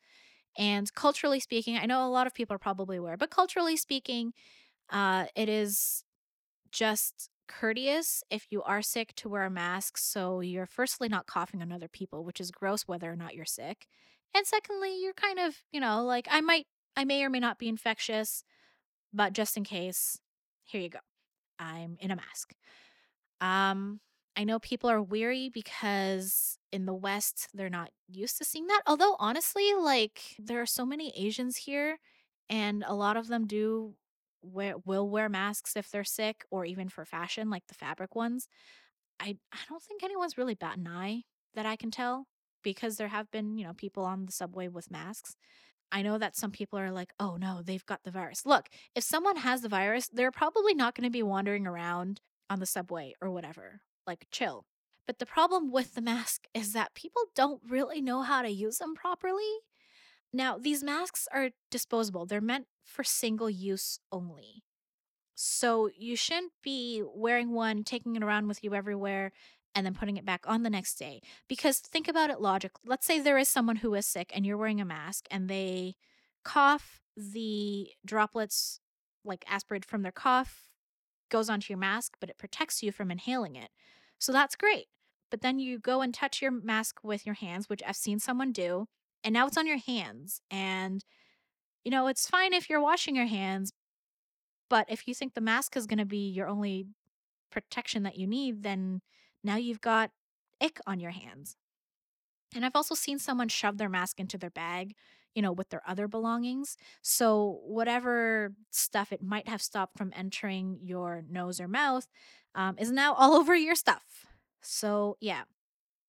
And 0.57 0.93
culturally 0.95 1.41
speaking, 1.41 1.77
I 1.77 1.87
know 1.87 2.07
a 2.07 2.11
lot 2.11 2.27
of 2.27 2.35
people 2.35 2.55
are 2.55 2.59
probably 2.59 2.97
aware, 2.97 3.17
but 3.17 3.31
culturally 3.31 3.77
speaking, 3.77 4.33
uh, 4.91 5.27
it 5.37 5.49
is 5.49 6.03
just 6.73 7.31
courteous 7.47 8.23
if 8.31 8.47
you 8.51 8.63
are 8.63 8.83
sick 8.83 9.15
to 9.17 9.29
wear 9.29 9.45
a 9.45 9.51
mask. 9.51 9.97
So 9.97 10.41
you're 10.41 10.67
firstly 10.67 11.09
not 11.09 11.27
coughing 11.27 11.63
on 11.63 11.73
other 11.73 11.89
people, 11.89 12.25
which 12.25 12.41
is 12.41 12.51
gross 12.51 12.83
whether 12.83 13.11
or 13.11 13.17
not 13.17 13.35
you're 13.35 13.45
sick. 13.45 13.87
And 14.35 14.47
secondly, 14.47 15.01
you're 15.01 15.15
kind 15.15 15.39
of, 15.39 15.57
you 15.73 15.81
know, 15.81 16.05
like 16.05 16.29
I 16.31 16.41
might, 16.41 16.67
I 16.97 17.05
may 17.05 17.25
or 17.25 17.31
may 17.31 17.41
not 17.41 17.59
be 17.59 17.69
infectious, 17.69 18.45
but 19.13 19.33
just 19.33 19.57
in 19.57 19.65
case, 19.65 20.19
here 20.65 20.81
you 20.81 20.89
go. 20.91 20.99
I'm 21.59 21.97
in 22.01 22.11
a 22.11 22.17
mask. 22.17 22.53
Um, 23.41 24.01
I 24.37 24.45
know 24.45 24.59
people 24.59 24.91
are 24.91 25.03
weary 25.03 25.51
because 25.53 26.59
in 26.73 26.87
the 26.87 26.95
West, 26.95 27.49
they're 27.55 27.71
not 27.71 27.91
used 28.09 28.39
to 28.39 28.45
seeing 28.45 28.67
that. 28.69 28.83
Although, 28.87 29.17
honestly, 29.19 29.73
like 29.75 30.37
there 30.39 30.61
are 30.63 30.67
so 30.67 30.87
many 30.87 31.13
Asians 31.17 31.57
here, 31.57 31.99
and 32.49 32.85
a 32.87 32.95
lot 32.95 33.17
of 33.17 33.29
them 33.29 33.47
do 33.47 33.95
wear, 34.43 34.75
will 34.85 35.09
wear 35.09 35.29
masks 35.29 35.77
if 35.77 35.91
they're 35.91 36.05
sick 36.05 36.45
or 36.51 36.65
even 36.65 36.89
for 36.89 37.05
fashion, 37.05 37.51
like 37.51 37.67
the 37.69 37.75
fabric 37.75 38.15
ones. 38.15 38.49
I, 39.21 39.37
I 39.53 39.59
don't 39.69 39.83
think 39.83 40.03
anyone's 40.03 40.39
really 40.39 40.55
bat 40.55 40.79
an 40.79 40.89
eye 40.89 41.23
that 41.55 41.67
I 41.67 41.77
can 41.77 41.91
tell 41.91 42.27
because 42.63 42.97
there 42.97 43.09
have 43.09 43.31
been, 43.31 43.59
you 43.59 43.67
know, 43.67 43.75
people 43.75 44.05
on 44.05 44.27
the 44.27 44.33
subway 44.33 44.69
with 44.69 44.91
masks. 44.91 45.37
I 45.91 46.03
know 46.03 46.19
that 46.19 46.37
some 46.37 46.51
people 46.51 46.79
are 46.79 46.91
like, 46.91 47.13
oh 47.19 47.37
no, 47.37 47.63
they've 47.63 47.87
got 47.87 48.03
the 48.05 48.11
virus. 48.11 48.45
Look, 48.45 48.69
if 48.95 49.05
someone 49.05 49.37
has 49.37 49.63
the 49.63 49.69
virus, 49.69 50.09
they're 50.09 50.31
probably 50.31 50.75
not 50.75 50.95
going 50.95 51.05
to 51.05 51.11
be 51.11 51.23
wandering 51.23 51.67
around 51.67 52.21
on 52.51 52.61
the 52.61 52.67
subway 52.67 53.15
or 53.21 53.31
whatever. 53.31 53.81
Like, 54.07 54.27
chill. 54.31 54.65
But 55.07 55.19
the 55.19 55.27
problem 55.27 55.73
with 55.73 55.95
the 55.95 56.03
mask 56.03 56.47
is 56.53 56.75
that 56.75 56.95
people 56.95 57.23
don't 57.35 57.63
really 57.67 58.01
know 58.01 58.23
how 58.23 58.43
to 58.43 58.51
use 58.51 58.79
them 58.79 58.95
properly. 58.95 59.61
Now, 60.33 60.59
these 60.59 60.83
masks 60.83 61.27
are 61.33 61.51
disposable, 61.71 62.27
they're 62.27 62.41
meant 62.41 62.67
for 62.85 63.03
single 63.03 63.49
use 63.49 63.99
only. 64.13 64.63
So 65.35 65.89
you 65.97 66.17
shouldn't 66.17 66.53
be 66.63 67.03
wearing 67.07 67.53
one, 67.53 67.85
taking 67.85 68.17
it 68.17 68.23
around 68.23 68.49
with 68.49 68.63
you 68.63 68.75
everywhere, 68.75 69.33
and 69.75 69.87
then 69.87 69.95
putting 69.95 70.17
it 70.17 70.25
back 70.25 70.45
on 70.47 70.63
the 70.63 70.71
next 70.71 70.95
day. 70.95 71.21
Because 71.49 71.79
think 71.79 72.09
about 72.09 72.31
it 72.31 72.41
logically. 72.41 72.83
Let's 72.87 73.07
say 73.07 73.21
there 73.21 73.39
is 73.39 73.49
someone 73.49 73.77
who 73.77 73.95
is 73.95 74.07
sick 74.07 74.33
and 74.35 74.45
you're 74.45 74.57
wearing 74.57 74.81
a 74.81 74.85
mask 74.85 75.27
and 75.31 75.49
they 75.49 75.95
cough, 76.45 77.01
the 77.17 77.89
droplets 78.05 78.81
like 79.25 79.45
aspirate 79.49 79.85
from 79.85 80.03
their 80.03 80.13
cough 80.13 80.65
goes 81.31 81.51
onto 81.51 81.73
your 81.73 81.79
mask, 81.79 82.17
but 82.21 82.31
it 82.31 82.39
protects 82.39 82.83
you 82.83 82.91
from 82.91 83.11
inhaling 83.11 83.57
it. 83.57 83.71
So 84.19 84.33
that's 84.33 84.57
great. 84.57 84.87
But 85.31 85.43
then 85.43 85.59
you 85.59 85.79
go 85.79 86.01
and 86.01 86.15
touch 86.15 86.41
your 86.41 86.51
mask 86.51 87.01
with 87.03 87.27
your 87.27 87.35
hands, 87.35 87.69
which 87.69 87.83
I've 87.87 87.97
seen 87.97 88.19
someone 88.19 88.53
do, 88.53 88.87
and 89.23 89.35
now 89.35 89.47
it's 89.47 89.59
on 89.59 89.67
your 89.67 89.79
hands. 89.79 90.41
And, 90.51 91.05
you 91.85 91.91
know, 91.91 92.07
it's 92.07 92.29
fine 92.29 92.55
if 92.55 92.71
you're 92.71 92.81
washing 92.81 93.15
your 93.15 93.27
hands, 93.27 93.73
but 94.71 94.87
if 94.89 95.07
you 95.07 95.15
think 95.15 95.35
the 95.35 95.41
mask 95.41 95.77
is 95.77 95.87
going 95.87 95.99
to 95.99 96.07
be 96.07 96.31
your 96.31 96.49
only 96.49 96.87
protection 97.51 98.05
that 98.05 98.17
you 98.17 98.27
need, 98.27 98.63
then 98.63 99.01
now 99.43 99.57
you've 99.57 99.81
got 99.81 100.11
ick 100.61 100.81
on 100.87 101.01
your 101.01 101.11
hands. 101.11 101.57
And 102.55 102.65
I've 102.65 102.77
also 102.77 102.95
seen 102.95 103.19
someone 103.19 103.49
shove 103.49 103.79
their 103.79 103.89
mask 103.89 104.19
into 104.19 104.39
their 104.39 104.51
bag, 104.51 104.95
you 105.35 105.43
know, 105.43 105.53
with 105.53 105.69
their 105.69 105.83
other 105.87 106.09
belongings. 106.09 106.77
So, 107.03 107.61
whatever 107.65 108.55
stuff 108.71 109.13
it 109.13 109.23
might 109.23 109.49
have 109.49 109.61
stopped 109.61 109.99
from 109.99 110.13
entering 110.17 110.79
your 110.83 111.23
nose 111.29 111.61
or 111.61 111.69
mouth 111.69 112.07
um, 112.55 112.77
is 112.79 112.91
now 112.91 113.15
all 113.15 113.35
over 113.39 113.55
your 113.55 113.75
stuff. 113.75 114.27
So, 114.63 115.17
yeah, 115.21 115.43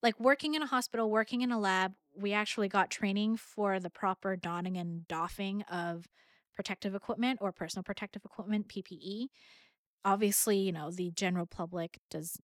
like 0.01 0.19
working 0.19 0.53
in 0.53 0.61
a 0.61 0.67
hospital, 0.67 1.09
working 1.09 1.41
in 1.41 1.51
a 1.51 1.59
lab, 1.59 1.93
we 2.15 2.33
actually 2.33 2.69
got 2.69 2.89
training 2.89 3.37
for 3.37 3.79
the 3.79 3.89
proper 3.89 4.35
donning 4.35 4.77
and 4.77 5.07
doffing 5.07 5.63
of 5.63 6.07
protective 6.55 6.95
equipment 6.95 7.39
or 7.41 7.51
personal 7.51 7.83
protective 7.83 8.23
equipment, 8.25 8.67
PPE. 8.67 9.27
Obviously, 10.05 10.57
you 10.57 10.71
know, 10.71 10.91
the 10.91 11.11
general 11.11 11.45
public 11.45 11.99
does 12.09 12.37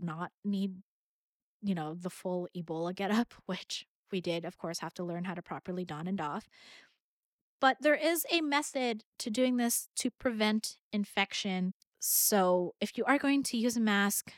not 0.00 0.30
need, 0.44 0.76
you 1.62 1.74
know, 1.74 1.94
the 1.94 2.10
full 2.10 2.48
Ebola 2.56 2.94
getup, 2.94 3.34
which 3.46 3.86
we 4.10 4.20
did, 4.20 4.44
of 4.44 4.56
course, 4.58 4.78
have 4.78 4.94
to 4.94 5.04
learn 5.04 5.24
how 5.24 5.34
to 5.34 5.42
properly 5.42 5.84
don 5.84 6.06
and 6.06 6.18
doff. 6.18 6.48
But 7.60 7.78
there 7.80 7.94
is 7.94 8.24
a 8.30 8.40
method 8.40 9.02
to 9.18 9.30
doing 9.30 9.56
this 9.56 9.88
to 9.96 10.10
prevent 10.10 10.76
infection. 10.92 11.74
So 11.98 12.74
if 12.80 12.96
you 12.96 13.04
are 13.04 13.18
going 13.18 13.42
to 13.44 13.56
use 13.56 13.76
a 13.76 13.80
mask, 13.80 14.32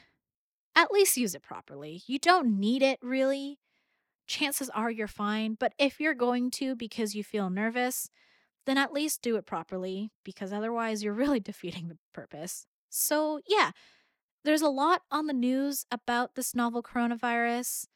at 0.75 0.91
least 0.91 1.17
use 1.17 1.35
it 1.35 1.43
properly. 1.43 2.03
You 2.07 2.19
don't 2.19 2.59
need 2.59 2.83
it 2.83 2.99
really. 3.03 3.59
Chances 4.27 4.71
are 4.71 4.91
you're 4.91 5.07
fine. 5.07 5.57
But 5.59 5.75
if 5.79 6.01
you're 6.01 6.15
going 6.15 6.51
to 6.53 6.75
because 6.75 7.15
you 7.15 7.23
feel 7.23 7.51
nervous, 7.51 8.09
then 8.67 8.79
at 8.79 8.93
least 8.93 9.23
do 9.23 9.37
it 9.37 9.47
properly 9.47 10.11
because 10.25 10.53
otherwise 10.53 11.03
you're 11.03 11.13
really 11.15 11.41
defeating 11.41 11.89
the 11.89 11.99
purpose. 12.15 12.67
So, 12.89 13.41
yeah, 13.47 13.71
there's 14.45 14.63
a 14.63 14.69
lot 14.69 15.03
on 15.11 15.27
the 15.27 15.33
news 15.33 15.85
about 15.91 16.35
this 16.35 16.55
novel 16.55 16.83
coronavirus 16.83 17.87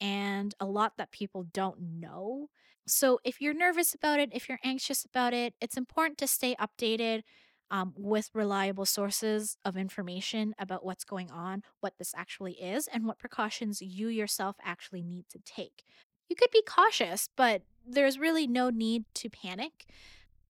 and 0.00 0.54
a 0.60 0.66
lot 0.66 0.94
that 0.98 1.10
people 1.10 1.44
don't 1.52 1.80
know. 1.80 2.48
So, 2.86 3.18
if 3.24 3.40
you're 3.40 3.54
nervous 3.54 3.94
about 3.94 4.20
it, 4.20 4.30
if 4.32 4.48
you're 4.48 4.58
anxious 4.62 5.04
about 5.04 5.32
it, 5.32 5.54
it's 5.60 5.78
important 5.78 6.18
to 6.18 6.26
stay 6.26 6.54
updated 6.56 7.22
um, 7.70 7.94
with 7.96 8.30
reliable 8.34 8.84
sources 8.84 9.56
of 9.64 9.76
information 9.76 10.54
about 10.58 10.84
what's 10.84 11.04
going 11.04 11.30
on, 11.30 11.62
what 11.80 11.94
this 11.98 12.12
actually 12.14 12.52
is, 12.52 12.86
and 12.86 13.06
what 13.06 13.18
precautions 13.18 13.80
you 13.80 14.08
yourself 14.08 14.56
actually 14.62 15.02
need 15.02 15.24
to 15.30 15.38
take. 15.44 15.84
You 16.28 16.36
could 16.36 16.50
be 16.50 16.62
cautious, 16.62 17.28
but 17.36 17.62
there's 17.86 18.18
really 18.18 18.46
no 18.46 18.70
need 18.70 19.04
to 19.14 19.30
panic. 19.30 19.86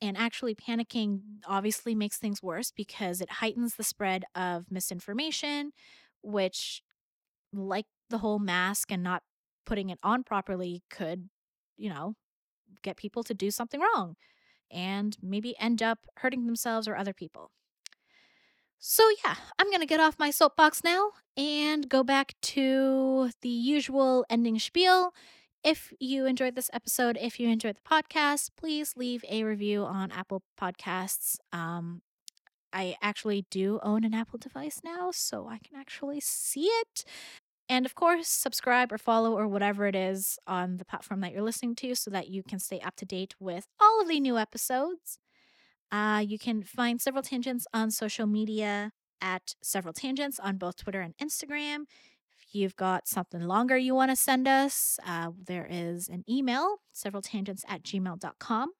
And 0.02 0.16
actually, 0.16 0.54
panicking 0.54 1.20
obviously 1.46 1.94
makes 1.94 2.18
things 2.18 2.42
worse 2.42 2.70
because 2.70 3.20
it 3.20 3.30
heightens 3.30 3.76
the 3.76 3.84
spread 3.84 4.24
of 4.34 4.70
misinformation, 4.70 5.72
which, 6.22 6.82
like 7.52 7.86
the 8.10 8.18
whole 8.18 8.38
mask 8.38 8.92
and 8.92 9.02
not 9.02 9.22
putting 9.66 9.90
it 9.90 9.98
on 10.02 10.24
properly, 10.24 10.82
could, 10.90 11.28
you 11.76 11.88
know, 11.90 12.16
get 12.82 12.96
people 12.96 13.22
to 13.24 13.34
do 13.34 13.50
something 13.50 13.80
wrong 13.80 14.16
and 14.70 15.16
maybe 15.22 15.58
end 15.58 15.82
up 15.82 16.00
hurting 16.18 16.46
themselves 16.46 16.88
or 16.88 16.96
other 16.96 17.14
people. 17.14 17.50
So, 18.78 19.08
yeah, 19.24 19.36
I'm 19.58 19.68
going 19.68 19.80
to 19.80 19.86
get 19.86 20.00
off 20.00 20.18
my 20.18 20.30
soapbox 20.30 20.84
now 20.84 21.12
and 21.36 21.88
go 21.88 22.02
back 22.04 22.34
to 22.42 23.30
the 23.40 23.48
usual 23.48 24.26
ending 24.28 24.58
spiel. 24.58 25.14
If 25.64 25.94
you 25.98 26.26
enjoyed 26.26 26.56
this 26.56 26.68
episode, 26.74 27.16
if 27.18 27.40
you 27.40 27.48
enjoyed 27.48 27.76
the 27.76 27.88
podcast, 27.88 28.50
please 28.54 28.92
leave 28.98 29.24
a 29.30 29.44
review 29.44 29.82
on 29.84 30.12
Apple 30.12 30.42
Podcasts. 30.60 31.36
Um, 31.54 32.02
I 32.70 32.96
actually 33.00 33.46
do 33.50 33.80
own 33.82 34.04
an 34.04 34.12
Apple 34.12 34.38
device 34.38 34.82
now, 34.84 35.10
so 35.10 35.48
I 35.48 35.58
can 35.64 35.78
actually 35.80 36.20
see 36.20 36.66
it. 36.66 37.04
And 37.66 37.86
of 37.86 37.94
course, 37.94 38.28
subscribe 38.28 38.92
or 38.92 38.98
follow 38.98 39.32
or 39.38 39.48
whatever 39.48 39.86
it 39.86 39.96
is 39.96 40.38
on 40.46 40.76
the 40.76 40.84
platform 40.84 41.20
that 41.20 41.32
you're 41.32 41.40
listening 41.40 41.76
to 41.76 41.94
so 41.94 42.10
that 42.10 42.28
you 42.28 42.42
can 42.42 42.58
stay 42.58 42.80
up 42.80 42.96
to 42.96 43.06
date 43.06 43.34
with 43.40 43.66
all 43.80 44.02
of 44.02 44.08
the 44.08 44.20
new 44.20 44.36
episodes. 44.36 45.18
Uh, 45.90 46.22
you 46.26 46.38
can 46.38 46.62
find 46.62 47.00
several 47.00 47.22
tangents 47.22 47.66
on 47.72 47.90
social 47.90 48.26
media 48.26 48.92
at 49.22 49.54
several 49.62 49.94
tangents 49.94 50.38
on 50.38 50.58
both 50.58 50.76
Twitter 50.76 51.00
and 51.00 51.16
Instagram. 51.16 51.84
You've 52.54 52.76
got 52.76 53.08
something 53.08 53.42
longer 53.42 53.76
you 53.76 53.94
want 53.94 54.10
to 54.10 54.16
send 54.16 54.46
us, 54.46 54.98
uh, 55.06 55.30
there 55.46 55.66
is 55.68 56.08
an 56.08 56.24
email, 56.28 56.76
several 56.92 57.22
tangents 57.22 57.64
at 57.68 57.82
gmail.com. 57.82 58.72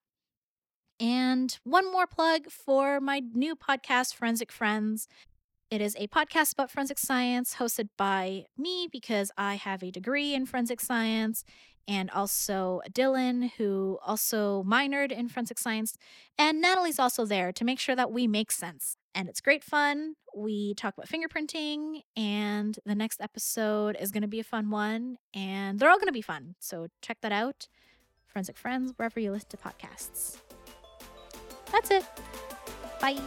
And 1.00 1.58
one 1.64 1.90
more 1.90 2.06
plug 2.06 2.50
for 2.50 3.00
my 3.00 3.20
new 3.32 3.56
podcast, 3.56 4.14
Forensic 4.14 4.52
Friends. 4.52 5.08
It 5.70 5.80
is 5.80 5.96
a 5.98 6.06
podcast 6.06 6.52
about 6.52 6.70
forensic 6.70 6.98
science 6.98 7.56
hosted 7.56 7.88
by 7.98 8.44
me 8.56 8.88
because 8.90 9.32
I 9.36 9.56
have 9.56 9.82
a 9.82 9.90
degree 9.90 10.34
in 10.34 10.46
forensic 10.46 10.80
science, 10.80 11.42
and 11.86 12.10
also 12.10 12.80
Dylan, 12.92 13.50
who 13.56 13.98
also 14.04 14.64
minored 14.64 15.12
in 15.12 15.28
forensic 15.28 15.58
science. 15.58 15.96
And 16.38 16.60
Natalie's 16.60 16.98
also 16.98 17.24
there 17.24 17.52
to 17.52 17.64
make 17.64 17.78
sure 17.78 17.96
that 17.96 18.10
we 18.10 18.26
make 18.26 18.50
sense. 18.50 18.96
And 19.14 19.28
it's 19.28 19.40
great 19.40 19.62
fun. 19.62 20.14
We 20.34 20.74
talk 20.74 20.94
about 20.96 21.08
fingerprinting, 21.08 22.02
and 22.16 22.76
the 22.84 22.96
next 22.96 23.20
episode 23.20 23.96
is 24.00 24.10
going 24.10 24.22
to 24.22 24.28
be 24.28 24.40
a 24.40 24.44
fun 24.44 24.70
one, 24.70 25.18
and 25.32 25.78
they're 25.78 25.90
all 25.90 25.98
going 25.98 26.08
to 26.08 26.12
be 26.12 26.22
fun. 26.22 26.56
So 26.58 26.88
check 27.00 27.18
that 27.20 27.30
out. 27.30 27.68
Forensic 28.26 28.56
Friends, 28.56 28.92
wherever 28.96 29.20
you 29.20 29.30
listen 29.30 29.50
to 29.50 29.56
podcasts. 29.56 30.38
That's 31.70 31.90
it. 31.90 32.04
Bye. 33.00 33.20